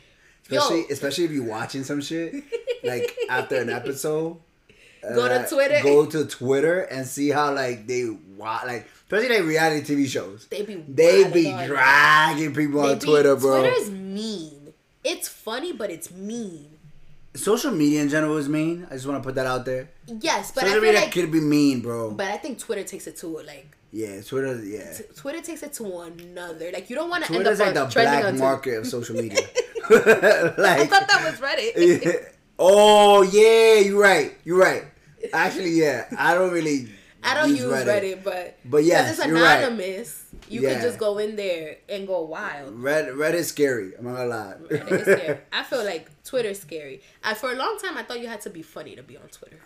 [0.49, 0.57] Yo.
[0.57, 2.33] Especially, especially if you're watching some shit,
[2.83, 4.37] like after an episode.
[5.03, 5.79] Go to uh, Twitter.
[5.83, 10.47] Go to Twitter and see how like they wa- like, especially like reality TV shows.
[10.49, 13.61] They be They be dragging people They on be- Twitter, bro.
[13.61, 14.73] Twitter's mean.
[15.03, 16.67] It's funny, but it's mean.
[17.33, 18.87] social media in general is mean.
[18.89, 19.89] I just want to put that out there.
[20.07, 22.11] Yes, but social I feel media like, could be mean, bro.
[22.11, 24.63] but I think Twitter takes it to like yeah, Twitter.
[24.63, 26.71] Yeah, t- Twitter takes it to another.
[26.71, 29.39] Like you don't want to end up like on the black market of social media.
[29.89, 32.33] like, I thought that was Reddit.
[32.59, 34.37] oh yeah, you're right.
[34.45, 34.85] You're right.
[35.33, 36.89] Actually, yeah, I don't really.
[37.23, 39.59] I don't use Reddit, but But 'cause yes, it's you're right.
[39.63, 40.23] anonymous.
[40.49, 40.73] You Yeah.
[40.73, 42.81] can just go in there and go wild.
[42.81, 43.93] Red Reddit's scary.
[43.97, 44.53] I'm not gonna lie.
[44.69, 45.37] Reddit is scary.
[45.53, 47.01] I feel like Twitter's scary.
[47.23, 49.27] I, for a long time, I thought you had to be funny to be on
[49.27, 49.57] Twitter.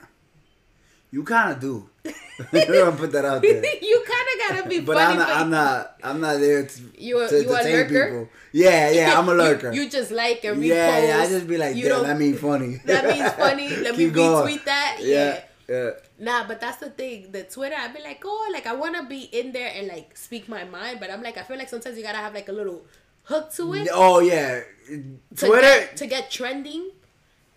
[1.11, 1.89] you kind of do.
[2.05, 3.63] I'm gonna put that out there.
[3.81, 5.13] you kind of gotta be But funny.
[5.13, 5.27] I'm not.
[5.27, 5.95] but I'm not.
[6.03, 8.05] I'm not there to, You a- to you a entertain lurker?
[8.09, 8.29] people.
[8.51, 9.17] Yeah, yeah.
[9.19, 9.71] I'm a lurker.
[9.71, 10.65] You, just like and repost.
[10.67, 11.17] yeah, yeah.
[11.23, 12.81] I just be like, You that mean funny.
[12.85, 13.69] that means funny.
[13.77, 14.45] Let me Keep going.
[14.57, 14.97] retweet that.
[14.99, 15.39] Yeah, yeah.
[15.67, 17.31] Uh, nah, but that's the thing.
[17.31, 20.15] The Twitter, I'd be like, oh, like I want to be in there and like
[20.15, 22.51] speak my mind, but I'm like, I feel like sometimes you gotta have like a
[22.51, 22.85] little
[23.23, 23.89] hook to it.
[23.91, 25.61] Oh yeah, to Twitter.
[25.61, 26.91] get, to get trending,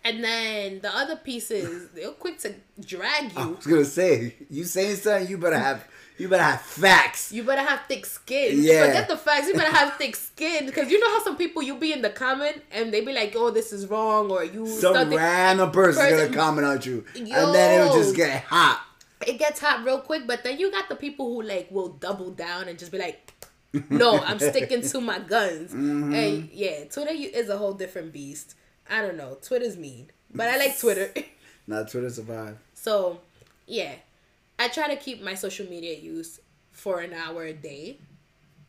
[0.03, 3.39] and then the other pieces they're quick to drag you.
[3.39, 5.85] I was gonna say, you saying something, you better have,
[6.19, 7.31] you better have facts.
[7.31, 8.61] You better have thick skin.
[8.61, 8.85] Yeah.
[8.85, 9.47] Forget the facts.
[9.47, 12.09] You better have thick skin because you know how some people you be in the
[12.09, 15.17] comment and they be like, "Oh, this is wrong," or you Some something.
[15.17, 18.83] random person- gonna comment on you, and then it'll just get hot.
[19.25, 22.31] It gets hot real quick, but then you got the people who like will double
[22.31, 23.31] down and just be like,
[23.89, 26.13] "No, I'm sticking to my guns." Mm-hmm.
[26.13, 28.55] And yeah, Twitter is a whole different beast.
[28.89, 29.37] I don't know.
[29.41, 31.11] Twitter's mean, but I like Twitter.
[31.67, 32.57] Not Twitter survive.
[32.73, 33.19] So,
[33.67, 33.91] yeah,
[34.59, 36.39] I try to keep my social media use
[36.71, 37.99] for an hour a day,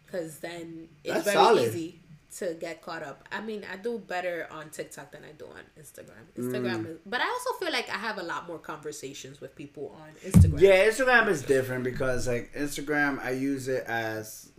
[0.07, 1.69] because then it's That's very solid.
[1.69, 2.01] easy
[2.39, 3.27] to get caught up.
[3.33, 6.25] I mean, I do better on TikTok than I do on Instagram.
[6.39, 6.91] Instagram, Mm.
[6.93, 10.09] is, but I also feel like I have a lot more conversations with people on
[10.31, 10.61] Instagram.
[10.61, 14.51] Yeah, Instagram is different because like Instagram, I use it as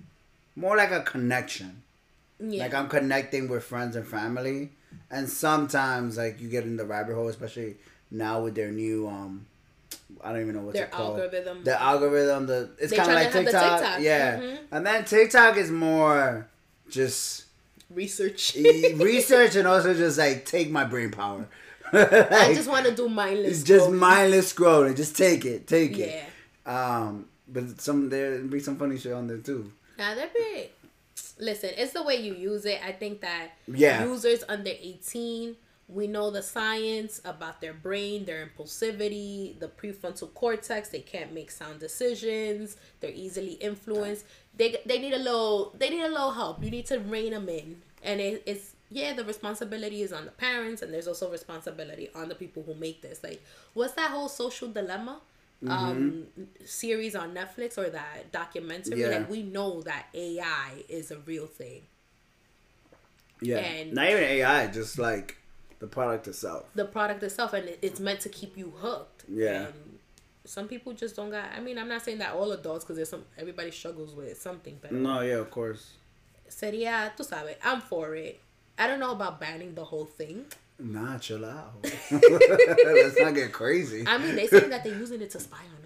[0.55, 1.83] more like a connection.
[2.39, 2.63] yeah.
[2.63, 4.71] Like I'm connecting with friends and family,
[5.09, 7.77] and sometimes like you get in the rabbit hole, especially
[8.09, 9.45] now with their new um,
[10.23, 11.63] I don't even know what's Their algorithm.
[11.63, 13.99] The algorithm, the it's kind of like TikTok, TikTok.
[14.01, 14.37] yeah.
[14.39, 14.57] Mhm.
[14.71, 16.47] And then TikTok is more
[16.89, 17.45] just
[17.89, 18.55] research.
[18.55, 21.47] research and also just like take my brain power.
[21.93, 23.51] I just want to do mindless.
[23.59, 23.97] it's just scrolling.
[23.97, 24.95] mindless scrolling.
[24.95, 26.05] Just take it, take Yeah.
[26.05, 26.69] it.
[26.69, 29.71] Um, but some there be some funny shit on there too.
[29.97, 30.69] Now there be.
[31.39, 32.79] Listen, it's the way you use it.
[32.85, 34.05] I think that Yeah.
[34.05, 35.55] users under eighteen,
[35.93, 40.89] we know the science about their brain, their impulsivity, the prefrontal cortex.
[40.89, 42.77] They can't make sound decisions.
[42.99, 44.25] They're easily influenced.
[44.55, 45.73] They they need a little.
[45.77, 46.63] They need a little help.
[46.63, 49.13] You need to rein them in, and it, it's yeah.
[49.13, 53.01] The responsibility is on the parents, and there's also responsibility on the people who make
[53.01, 53.23] this.
[53.23, 53.41] Like,
[53.73, 55.21] what's that whole social dilemma?
[55.67, 56.25] um
[56.65, 59.09] series on Netflix or that documentary Yeah.
[59.09, 61.83] like we know that AI is a real thing.
[63.41, 65.37] Yeah, And- not even AI, just like
[65.81, 66.69] the product itself.
[66.75, 69.25] The product itself and it, it's meant to keep you hooked.
[69.27, 69.65] Yeah.
[69.65, 69.99] And
[70.45, 73.09] some people just don't got I mean, I'm not saying that all adults cuz there's
[73.09, 75.83] some everybody struggles with something but No, yeah, of course.
[76.47, 78.39] sería, tú sabes, I'm for it.
[78.77, 80.45] I don't know about banning the whole thing.
[80.79, 81.73] Nah, chill out.
[82.11, 84.03] Let's not get crazy.
[84.07, 85.80] I mean, they say that they're using it to spy on.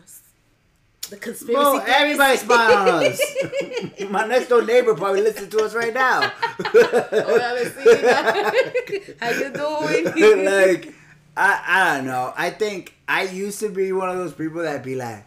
[1.09, 1.95] The conspiracy Bro, theories.
[1.95, 4.09] everybody's spying on us.
[4.09, 6.31] My next door neighbor probably listening to us right now.
[6.73, 9.15] Oh, I haven't seen that.
[9.19, 10.45] How you doing?
[10.45, 10.93] like,
[11.37, 12.33] I, I don't know.
[12.35, 15.25] I think I used to be one of those people that be like,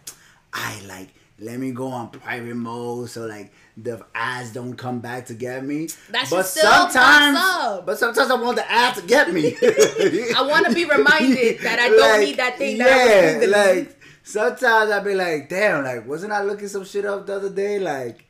[0.53, 1.09] I like,
[1.41, 5.65] let me go on private mode so like the ads don't come back to get
[5.65, 5.87] me.
[6.11, 7.39] That but sometimes,
[7.87, 9.57] but sometimes I want the ad to get me.
[9.63, 13.98] I want to be reminded that I don't need that thing that I yeah, like
[14.29, 17.79] sometimes I be like, damn, like wasn't I looking some shit up the other day?
[17.79, 18.25] Like,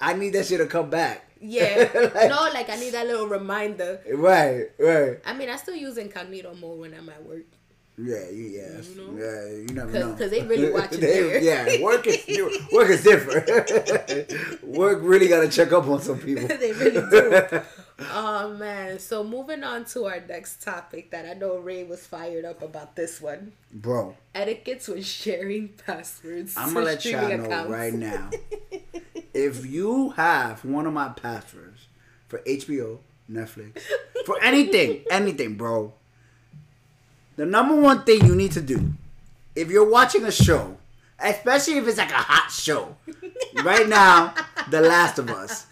[0.00, 1.28] I need that shit to come back.
[1.40, 1.88] Yeah.
[2.14, 4.00] Like, no, like I need that little reminder.
[4.14, 5.18] Right, right.
[5.26, 7.44] I mean, I still use incognito mode when I'm at work.
[7.96, 9.16] Yeah, yeah, You know?
[9.16, 9.46] yeah.
[9.54, 11.40] You never 'Cause- know 'cause they really watching They- there.
[11.42, 12.18] Yeah, work is
[12.72, 13.46] work is different.
[14.64, 16.48] work really got to check up on some people.
[16.48, 17.60] they really do.
[17.98, 18.98] Oh man.
[18.98, 22.96] So moving on to our next topic that I know Ray was fired up about
[22.96, 23.52] this one.
[23.72, 26.54] Bro, Etiquettes when sharing passwords.
[26.56, 27.70] I'm gonna let y'all know accounts.
[27.70, 28.30] right now.
[29.34, 31.86] if you have one of my passwords
[32.28, 32.98] for HBO,
[33.30, 33.80] Netflix,
[34.26, 35.92] for anything, anything, bro,
[37.36, 38.94] the number one thing you need to do
[39.54, 40.76] if you're watching a show,
[41.18, 42.96] especially if it's like a hot show,
[43.62, 44.34] right now,
[44.70, 45.66] The Last of Us,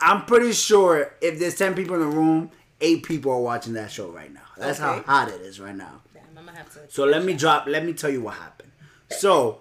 [0.00, 3.90] I'm pretty sure if there's 10 people in the room, eight people are watching that
[3.90, 4.40] show right now.
[4.56, 6.02] That's how hot it is right now.
[6.14, 6.80] Damn, I'm gonna have to.
[6.88, 7.66] So let me drop.
[7.66, 8.70] Let me tell you what happened.
[9.10, 9.60] So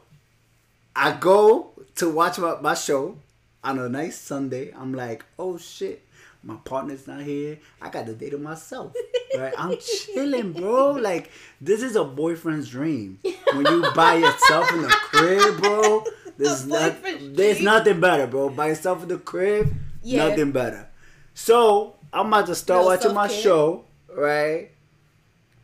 [0.96, 3.18] I go to watch my, my show
[3.64, 4.72] on a nice Sunday.
[4.78, 6.06] I'm like, oh shit,
[6.44, 7.60] My partner's not here.
[7.82, 8.94] I got the day to myself.
[9.38, 9.54] Right?
[9.56, 10.94] I'm chilling, bro.
[10.94, 11.30] Like
[11.62, 13.20] this is a boyfriend's dream.
[13.54, 16.04] When you by yourself in the crib, bro.
[16.38, 16.96] There's, not,
[17.34, 18.50] there's nothing better, bro.
[18.50, 19.74] By yourself in the crib,
[20.08, 20.30] Yeah.
[20.30, 20.88] nothing better.
[21.34, 24.72] So I'm about to start watching my show, right?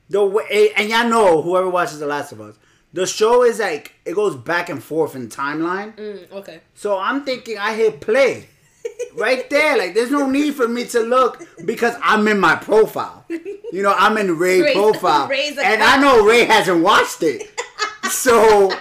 [0.10, 2.56] The way, and y'all know whoever watches The Last of Us,
[2.91, 5.95] the show is like it goes back and forth in timeline.
[5.95, 6.60] Mm, okay.
[6.75, 8.47] So I'm thinking I hit play
[9.15, 9.77] right there.
[9.77, 13.25] Like there's no need for me to look because I'm in my profile.
[13.29, 17.49] You know, I'm in Ray Ray's- profile, Ray's and I know Ray hasn't watched it.
[18.12, 18.71] So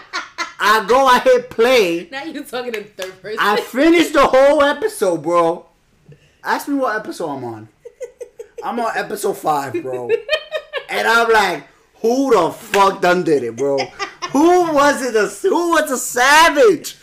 [0.65, 2.09] I go, I hit play.
[2.09, 3.39] Now you're talking in third person.
[3.41, 5.67] I finished the whole episode, bro.
[6.45, 7.69] Ask me what episode I'm on.
[8.63, 10.09] I'm on episode five, bro.
[10.89, 13.77] And I'm like, who the fuck done did it, bro?
[14.31, 15.17] Who was it?
[15.17, 16.97] A, who was a savage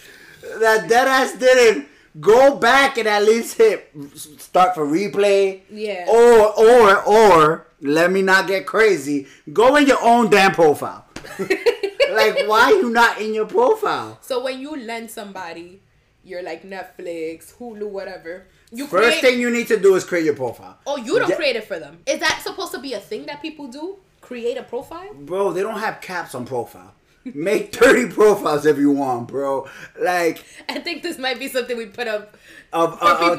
[0.59, 1.87] that dead ass didn't
[2.19, 5.61] go back and at least hit start for replay?
[5.69, 6.05] Yeah.
[6.07, 9.27] Or or or let me not get crazy.
[9.51, 11.05] Go in your own damn profile.
[12.27, 14.17] like, why you not in your profile?
[14.21, 15.81] so when you lend somebody,
[16.23, 18.47] you're like Netflix, Hulu, whatever.
[18.71, 19.21] You First create.
[19.21, 20.77] thing you need to do is create your profile.
[20.85, 21.35] oh, you don't Yeah.
[21.35, 21.99] create it for them.
[22.05, 23.97] Is that supposed to be a thing that people do?
[24.21, 25.13] Create a profile?
[25.13, 26.93] Bro, they don't have caps on profile.
[27.33, 29.67] Make 30 profiles if you want, bro.
[29.99, 32.37] Like, I think this might be something we put up
[32.73, 32.83] a, a,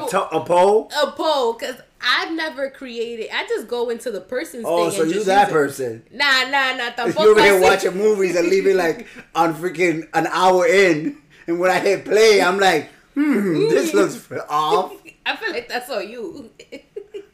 [0.05, 0.91] a, to- a poll.
[1.01, 3.29] a poll because I've never created.
[3.33, 4.65] I just go into the person's face.
[4.67, 5.51] Oh, so you that it.
[5.51, 6.03] person.
[6.11, 6.89] Nah, nah, nah.
[6.97, 11.17] Tampoco You over here watching movies and leaving like on freaking an hour in.
[11.47, 14.93] And when I hit play, I'm like, hmm, this looks off.
[15.25, 16.49] I feel like that's all you.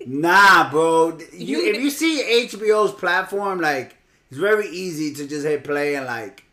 [0.05, 1.17] Nah, bro.
[1.33, 3.95] You- if you see HBO's platform, like,
[4.29, 6.43] it's very easy to just hit play and like,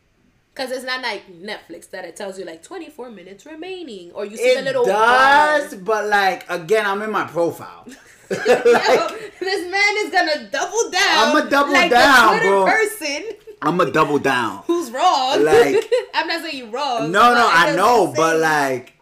[0.54, 4.12] Because it's not like Netflix that it tells you like 24 minutes remaining.
[4.12, 4.84] Or you see the little.
[4.84, 5.82] it does, bar.
[5.84, 7.84] but like, again, I'm in my profile.
[8.30, 11.02] Yo, Like, this man is gonna double down.
[11.36, 12.64] I'ma double like down, bro.
[12.64, 13.24] person
[13.60, 14.62] I'm a double down.
[14.66, 15.44] who's wrong.
[15.44, 17.10] Like- I'm not saying you wrong.
[17.10, 18.94] No, no, I know, but like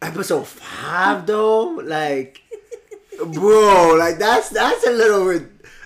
[0.00, 2.40] episode five though, like
[3.32, 5.24] bro, like that's that's a little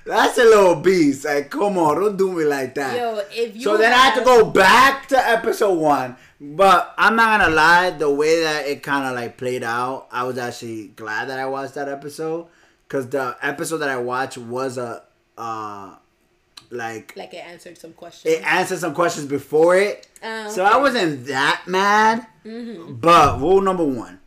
[0.04, 1.24] that's a little beast.
[1.24, 2.96] Like, come on, don't do me like that.
[2.96, 6.16] Yo, if you so then I have to go back to episode one.
[6.40, 10.24] But I'm not gonna lie, the way that it kind of like played out, I
[10.24, 12.48] was actually glad that I watched that episode
[12.88, 15.04] because the episode that I watched was a
[15.38, 15.94] uh
[16.70, 18.34] like like it answered some questions.
[18.34, 20.08] it answered some questions before it.
[20.22, 20.70] Oh, So okay.
[20.70, 20.74] Mm-hmm.
[20.74, 22.26] I wasn't that mad.
[22.44, 24.18] But rule number one,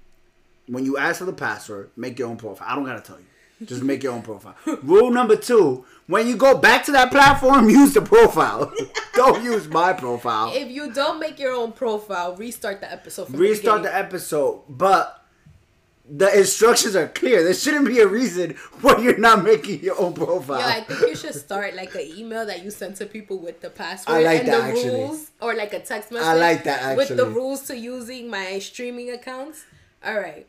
[0.68, 2.68] when you ask for the password, make your own profile.
[2.72, 3.26] I don't gotta tell you.
[3.64, 4.56] Just make your own profile.
[4.84, 8.74] rule number two, when you go back to that platform, use the profile.
[9.14, 10.52] don't use my profile.
[10.54, 13.28] if you don't make your own profile, restart the episode.
[13.28, 14.64] From Restart the the episode.
[14.68, 15.26] But
[16.08, 17.44] the instructions are clear.
[17.44, 20.60] There shouldn't be a reason why you're not making your own profile.
[20.60, 23.62] Yo, I think you should start like an email that you send to people with
[23.62, 24.90] the password like and the actually.
[24.90, 26.28] rules, or like a text message.
[26.28, 26.98] I like that, actually.
[26.98, 29.66] with the rules to using my streaming accounts.
[30.06, 30.46] All right,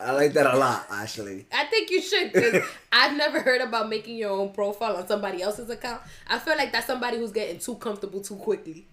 [0.00, 1.46] I like that a lot, actually.
[1.52, 5.40] I think you should because I've never heard about making your own profile on somebody
[5.40, 6.02] else's account.
[6.28, 8.86] I feel like that's somebody who's getting too comfortable too quickly.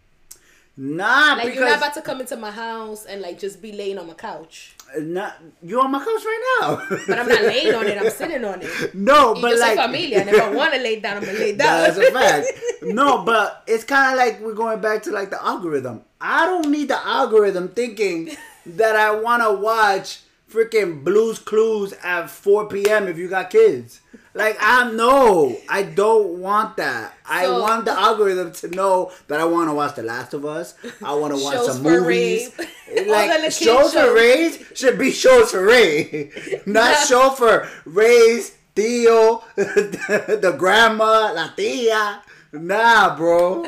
[0.77, 3.73] Nah, Like because you're not about to come into my house and like just be
[3.73, 4.73] laying on my couch.
[4.99, 6.81] not, you on my couch right now.
[7.07, 7.97] But I'm not laying on it.
[8.01, 8.95] I'm sitting on it.
[8.95, 11.55] No, Y but like familia, and if I want to lay down, I'm gonna lay
[11.57, 11.83] down.
[11.83, 12.47] that's a fact.
[12.83, 16.01] No, but it's kind of like we're going back to like the algorithm.
[16.21, 18.29] I don't need the algorithm thinking
[18.65, 23.07] that I want to watch freaking Blue's Clues at 4 p.m.
[23.07, 24.01] if you got kids.
[24.33, 27.13] Like I know, I don't want that.
[27.25, 30.73] I want the algorithm to know that I want to watch The Last of Us.
[31.03, 32.51] I want to watch some movies.
[32.57, 32.65] Ray.
[32.97, 34.15] All the Like shows for shows.
[34.15, 36.31] Ray should be shows for Ray,
[36.65, 42.21] not show for Ray's Theo, the grandma, la tia.
[42.53, 43.65] Nah, bro.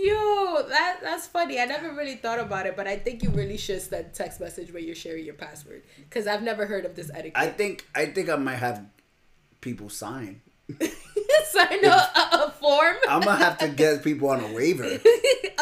[0.00, 1.58] Yo, that that's funny.
[1.60, 4.72] I never really thought about it, but I think you really should send text message
[4.72, 7.32] where you're sharing your password because I've never heard of this etiquette.
[7.36, 8.84] I think I think I might have
[9.60, 10.40] people sign.
[11.50, 14.84] Sign a, a, form I'm gonna have to get people on a waiver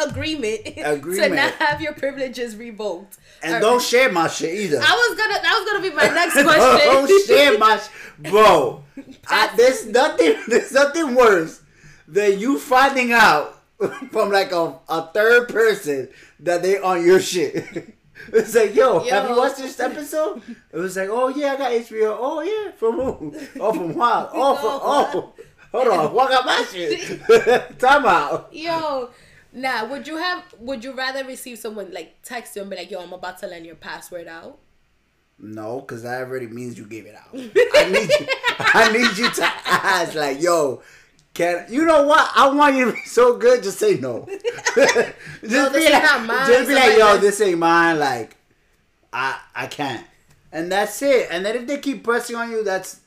[0.05, 1.35] agreement, to Agreement.
[1.35, 3.17] not have your privileges revoked.
[3.41, 4.79] and Or- don't share my shit either.
[4.81, 5.41] I was gonna.
[5.41, 6.91] That was gonna be my next question.
[6.91, 8.83] don't share my sh- bro.
[9.27, 10.35] I, there's nothing.
[10.47, 11.61] There's nothing worse
[12.07, 13.56] than you finding out
[14.11, 16.09] from like a, a third person
[16.39, 17.93] that they on your shit.
[18.33, 20.41] It's like, yo, have you watched this episode?
[20.73, 22.17] It was like, oh yeah, I got HBO.
[22.19, 23.35] Oh yeah, from who?
[23.59, 24.31] Oh, from what?
[24.33, 25.33] Oh, from oh.
[25.71, 27.77] Hold on, what got my shit?
[27.77, 28.49] Time out.
[28.51, 29.11] Yo,
[29.53, 29.85] nah.
[29.85, 30.43] Would you have?
[30.57, 33.47] Would you rather receive someone like text you and be like, "Yo, I'm about to
[33.47, 34.57] lend your password out,"
[35.39, 37.29] No, because that already means you gave it out.
[37.33, 38.27] I need you.
[38.59, 40.81] I need you to ask, like, yo,
[41.37, 42.31] can you know what?
[42.35, 43.61] I want you to be so good.
[43.61, 44.27] Just say no.
[44.75, 47.99] just No, this be like, just be like, yo, this ain't mine.
[47.99, 48.35] Like,
[49.13, 50.03] I I can't.
[50.51, 51.27] And that's it.
[51.29, 53.01] And then if they keep pressing on you, that's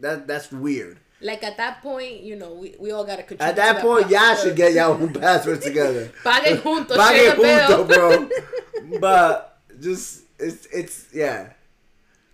[0.00, 1.00] that that's weird.
[1.20, 3.48] Like at that point, you know, we, we all gotta contribute.
[3.48, 6.12] At that to point, y'all should get y'all own passwords together.
[6.22, 8.98] Paguen juntos, Pague share the junto, bro.
[9.00, 11.52] But just it's it's yeah.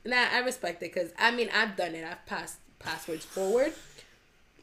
[0.05, 2.05] Nah, I respect it because I mean I've done it.
[2.05, 3.73] I've passed passwords forward,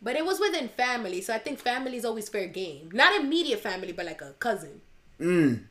[0.05, 2.89] but it was within family, so I think family is always fair game.
[2.93, 4.79] Not immediate family, but like a cousin.
[5.19, 5.63] Mm.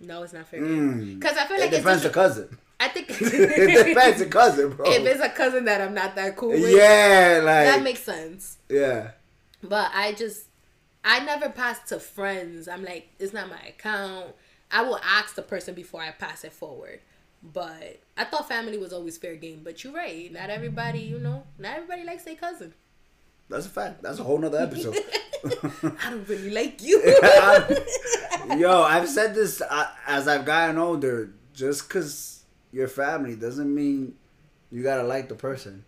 [0.00, 2.58] No, it's not fair game because I feel It like it's depends the just, cousin.
[2.78, 4.86] I think it depends the cousin, bro.
[4.90, 8.58] if it's a cousin that I'm not that cool with, yeah, like that makes sense.
[8.68, 9.10] yeah.
[9.62, 10.46] But I just
[11.04, 12.68] I never pass to friends.
[12.68, 14.34] I'm like, it's not my account.
[14.70, 17.00] I will ask the person before I pass it forward.
[17.42, 19.60] But I thought family was always fair game.
[19.64, 20.32] But you're right.
[20.32, 22.72] Not everybody, you know, not everybody likes their cousin.
[23.48, 24.02] That's a fact.
[24.02, 24.96] That's a whole nother episode.
[26.00, 27.02] I don't really like you.
[28.56, 31.30] Yo, I've said this uh, as I've gotten older.
[31.52, 32.42] Just because
[32.72, 34.16] you're family doesn't mean
[34.70, 35.84] you gotta like the person.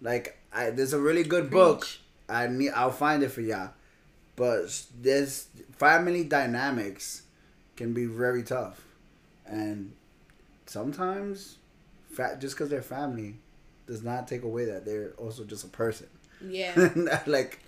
[0.00, 1.86] Like, I, there's a really good book.
[2.28, 2.70] I need.
[2.70, 3.70] I'll find it for y'all.
[4.36, 7.22] But this family dynamics
[7.76, 8.80] can be very tough,
[9.44, 9.92] and
[10.64, 11.58] sometimes,
[12.10, 13.36] fa- just because they're family,
[13.86, 16.06] does not take away that they're also just a person.
[16.46, 16.90] Yeah.
[17.26, 17.58] like,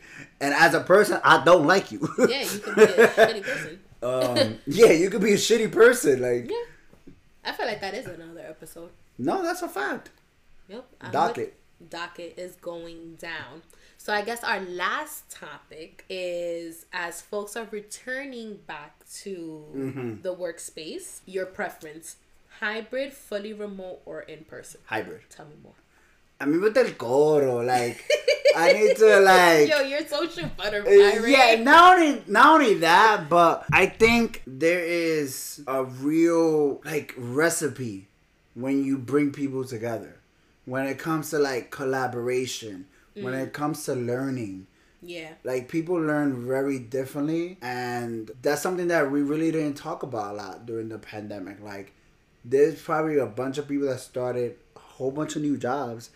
[0.41, 2.01] and as a person, I don't like you.
[2.19, 3.81] Yeah, you can be a shitty person.
[4.03, 6.21] um, yeah, you could be a shitty person.
[6.23, 7.13] Like, Yeah.
[7.45, 8.91] I feel like that is another episode.
[9.19, 10.11] no, that's a fact.
[10.69, 10.85] Yep.
[11.01, 11.55] I'm Docket.
[11.91, 13.63] docket is going down.
[13.99, 20.23] So I guess our last topic is as folks are returning back to Mm-hmm.
[20.23, 22.17] the workspace, your preference,
[22.61, 24.81] hybrid, fully remote, or in person.
[24.87, 25.23] Hybrid.
[25.31, 25.75] Tell me more.
[26.43, 28.03] I mean, with el coro, like,
[28.57, 29.69] I need to like.
[29.73, 30.91] Yo, you're social butterfly,
[31.21, 31.29] right?
[31.29, 38.09] yeah, not only not only that, but I think there is a real like recipe
[38.55, 40.19] when you bring people together.
[40.65, 43.43] When it comes to like collaboration, when Mm.
[43.45, 44.67] it comes to learning,
[45.01, 45.31] Yeah.
[45.45, 50.37] like people learn very differently and that's something that we really didn't talk about a
[50.37, 51.93] lot during the pandemic like
[52.45, 56.11] there's probably a bunch of people that started a whole bunch of new jobs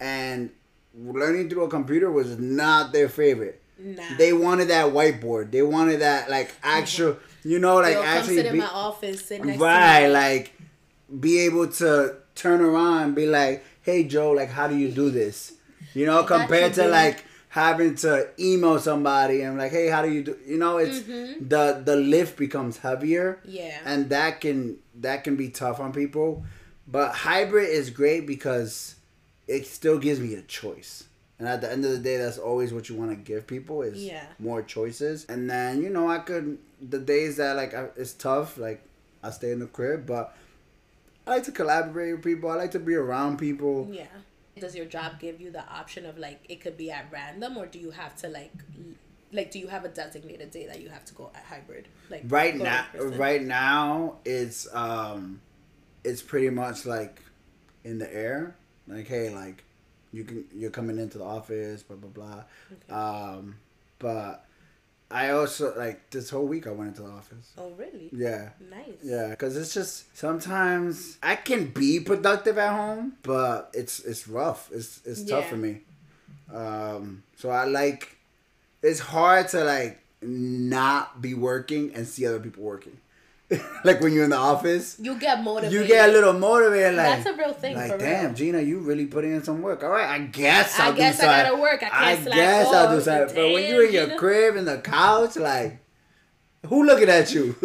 [0.00, 0.50] and
[0.94, 3.60] learning through a computer was not their favorite.
[3.78, 4.02] Nah.
[4.16, 5.50] they wanted that whiteboard.
[5.50, 9.24] They wanted that like actual you know like Yo, come actually sit in my office,
[9.24, 10.52] sit next right like
[11.18, 15.10] be able to turn around and be like hey joe like how do you do
[15.10, 15.54] this?
[15.94, 20.22] You know compared to like having to email somebody and like hey how do you
[20.22, 20.36] do?
[20.46, 21.48] You know it's Mm-hmm.
[21.48, 23.40] the the lift becomes heavier.
[23.44, 23.78] Yeah.
[23.84, 26.44] and that can that can be tough on people.
[26.86, 28.94] But hybrid is great because
[29.56, 31.04] it still gives me a choice
[31.38, 33.82] and at the end of the day that's always what you want to give people
[33.82, 34.24] is Yeah.
[34.38, 36.58] more choices and then you know i could
[36.94, 38.80] the days that like I, it's tough like
[39.22, 40.34] i stay in the crib but
[41.26, 44.06] i like to collaborate with people i like to be around people Yeah.
[44.60, 47.66] Does your job give you the option of like it could be at random or
[47.66, 48.52] do you have to like
[49.32, 51.88] like do you have a designated day that you have to go at hybrid?
[52.10, 52.84] Like right now
[53.26, 55.40] right now it's um
[56.04, 57.22] it's pretty much like
[57.82, 58.54] in the air
[58.88, 59.64] like hey like
[60.12, 62.42] you can you're coming into the office blah blah blah.
[62.72, 62.92] Okay.
[62.92, 63.56] um
[63.98, 64.44] but
[65.10, 67.52] i also like this whole week i went into the office.
[67.58, 68.08] Oh really?
[68.12, 68.50] yeah.
[68.70, 68.88] Nice.
[69.02, 74.70] yeah because it's just sometimes i can be productive at home but it's it's rough.
[74.72, 75.80] It's it's tough for me.
[76.52, 78.16] Um so i like
[78.82, 82.98] it's hard to like not be working and see other people working
[83.84, 85.72] like when you're in the office You get motivated.
[85.72, 88.34] you get a little motivated like That's a real thing, like damn real.
[88.34, 91.26] gina you really putting in some work all right i guess I i'll guess do
[91.26, 91.82] I gotta work.
[91.82, 93.02] I can't slack guess i'll do off.
[93.04, 94.18] something but when you're in your Gina.
[94.18, 95.78] crib in the couch like
[96.68, 97.54] who looking at you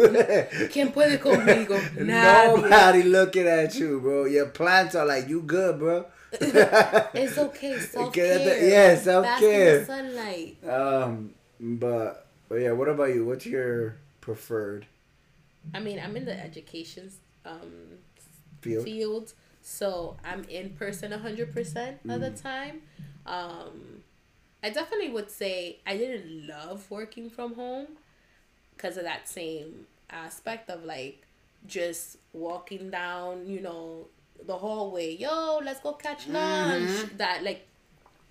[0.74, 1.78] ¿Quién puede conmigo?
[1.98, 2.62] Nadie.
[2.62, 4.26] Nobody looking at you, bro.
[4.26, 6.06] Your plants are like, you good, bro.
[6.32, 7.78] It's okay.
[7.80, 8.40] Self care.
[8.40, 10.58] yeah, in the sunlight.
[10.68, 13.24] um, but, but yeah, what about you?
[13.26, 14.88] What's your preferred
[15.74, 17.12] I mean, I'm in the education
[17.46, 17.98] um,
[18.62, 18.84] field?
[18.84, 22.82] field, so I'm in person 100% of the time.
[23.26, 24.04] Um,
[24.64, 27.88] I definitely would say I didn't love working from home
[28.76, 31.26] because of that same aspect of like
[31.66, 34.08] just walking down, you know,
[34.46, 35.16] the hallway.
[35.16, 37.18] Yo, let's go catch lunch.
[37.18, 37.68] That like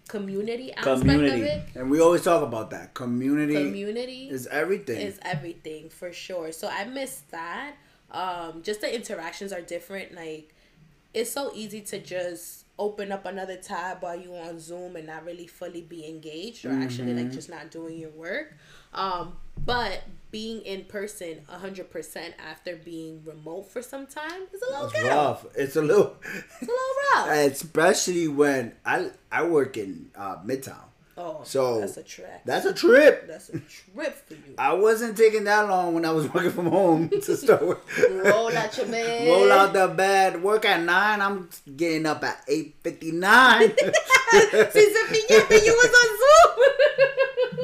[0.08, 1.62] community aspect Community, of it.
[1.74, 2.94] and we always talk about that.
[2.94, 5.00] Community, Community is everything.
[5.00, 6.52] is everything for sure.
[6.52, 7.74] So I miss that.
[8.10, 10.14] Um, just the interactions are different.
[10.14, 10.54] Like
[11.12, 15.24] it's so easy to just open up another tab while you on Zoom and not
[15.24, 18.54] really fully be engaged or actually like just not doing your work.
[18.92, 19.36] Um,
[19.66, 25.04] but being in person 100% after being remote for some time is a little It's
[25.04, 25.46] rough.
[25.54, 27.28] It's a little, It's a little rough.
[27.52, 30.82] especially when I I work in uh, Midtown.
[31.18, 32.42] Oh, So that's a trip.
[32.44, 33.26] That's a trip.
[33.26, 34.54] That's a trip for you.
[34.58, 37.62] I wasn't taking that long when I was working from home to start.
[38.10, 39.26] Roll out your bed.
[39.26, 41.22] Roll out the bed, work at nine.
[41.22, 43.70] I'm getting up at eight fifty nine.
[43.70, 46.72] Si se piñata, you was on Zoom.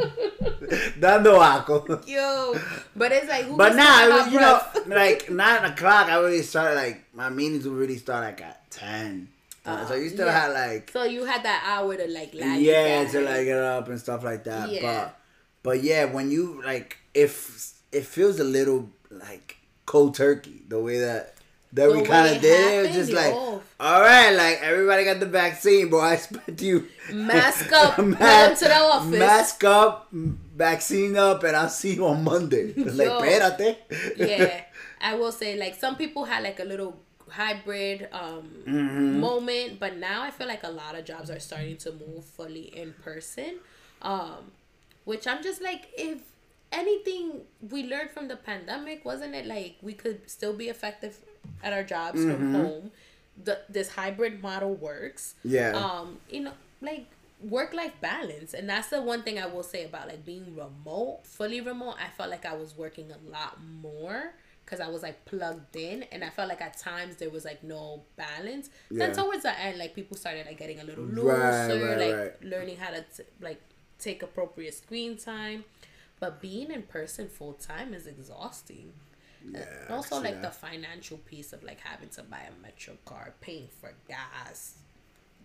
[1.01, 2.01] Dando aco.
[2.07, 2.55] Yo,
[2.97, 6.76] but it's like, who But now, have you know, like nine o'clock, I really started
[6.76, 9.28] like my meetings would really start like at ten.
[9.64, 10.40] Uh, so you still yeah.
[10.40, 14.01] had like So you had that hour to like yeah to like get up and
[14.01, 14.70] stuff like that.
[14.70, 14.80] Yeah.
[14.82, 15.18] But
[15.62, 20.99] but yeah, when you like if it feels a little like cold turkey the way
[20.99, 21.34] that
[21.75, 23.62] that The we kind of did it, was just like yo.
[23.81, 26.01] all right, like everybody got the vaccine, bro.
[26.01, 29.18] I expect you Mask up, Ma- come to the office.
[29.18, 32.73] mask up, vaccine up, and I'll see you on Monday.
[32.77, 33.77] like, espérate.
[34.16, 34.64] yeah,
[35.01, 36.97] I will say like some people had like a little
[37.29, 39.18] hybrid um Mm-hmm.
[39.20, 42.64] moment, but now I feel like a lot of jobs are starting to move fully
[42.77, 43.59] in person.
[44.03, 44.53] Um,
[45.05, 46.18] which I'm just like, if
[46.70, 51.16] anything we learned from the pandemic, wasn't it like we could still be effective
[51.62, 52.30] at our jobs Mm-hmm.
[52.32, 52.90] from home?
[53.43, 55.34] The this hybrid model works.
[55.45, 55.72] Yeah.
[55.74, 57.07] Um, you know, like
[57.40, 61.18] work life balance and that's the one thing i will say about like being remote
[61.24, 64.32] fully remote i felt like i was working a lot more
[64.64, 67.61] because i was like plugged in and i felt like at times there was like
[67.64, 69.07] no balance Yeah.
[69.09, 72.16] then towards the end like people started like getting a little looser Right, right, like
[72.16, 72.45] right.
[72.45, 73.61] learning how to t- like
[73.99, 75.64] take appropriate screen time
[76.20, 78.93] but being in person full time is exhausting
[79.51, 83.32] Yeah, I also like the financial piece of like having to buy a metro card
[83.40, 84.76] paying for gas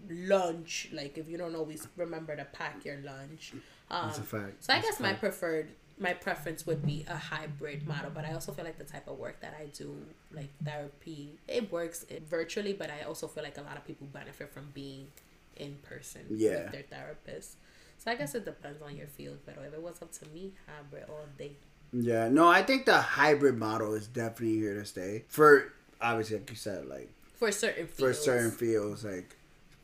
[0.10, 3.54] lunch like if you don't always remember to pack your lunch
[3.90, 4.64] um, That's a fact.
[4.64, 5.70] so i That's guess my preferred
[6.00, 9.18] my preference would be a hybrid model but i also feel like the type of
[9.18, 9.96] work that i do
[10.32, 14.54] like therapy it works virtually but i also feel like a lot of people benefit
[14.54, 15.08] from being
[15.56, 16.64] in person Yeah.
[16.66, 17.56] with their therapist
[17.98, 20.52] so i guess it depends on your field but if it was up to me
[20.68, 21.54] hybrid all day
[21.94, 25.24] Yeah, no, I think the hybrid model is definitely here to stay.
[25.30, 25.72] For
[26.02, 29.36] obviously, like you said, like for certain for certain fields, like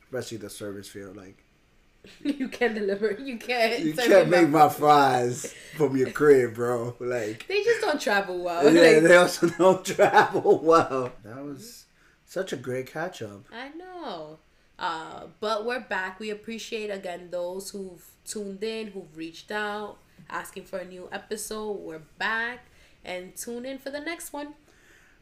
[0.04, 1.44] especially the service field, like
[2.22, 6.94] you can deliver you can't you can't make my fries from your crib, bro.
[7.00, 11.12] Like they just don't travel well yeah, Like, they also don't travel well.
[11.24, 11.86] That was
[12.26, 13.46] such a great catch up.
[13.52, 14.38] I know.
[14.78, 16.18] Uh, but we're back.
[16.18, 19.98] We appreciate again those who've tuned in, who've reached out,
[20.30, 21.80] asking for a new episode.
[21.80, 22.66] We're back
[23.04, 24.54] and tune in for the next one.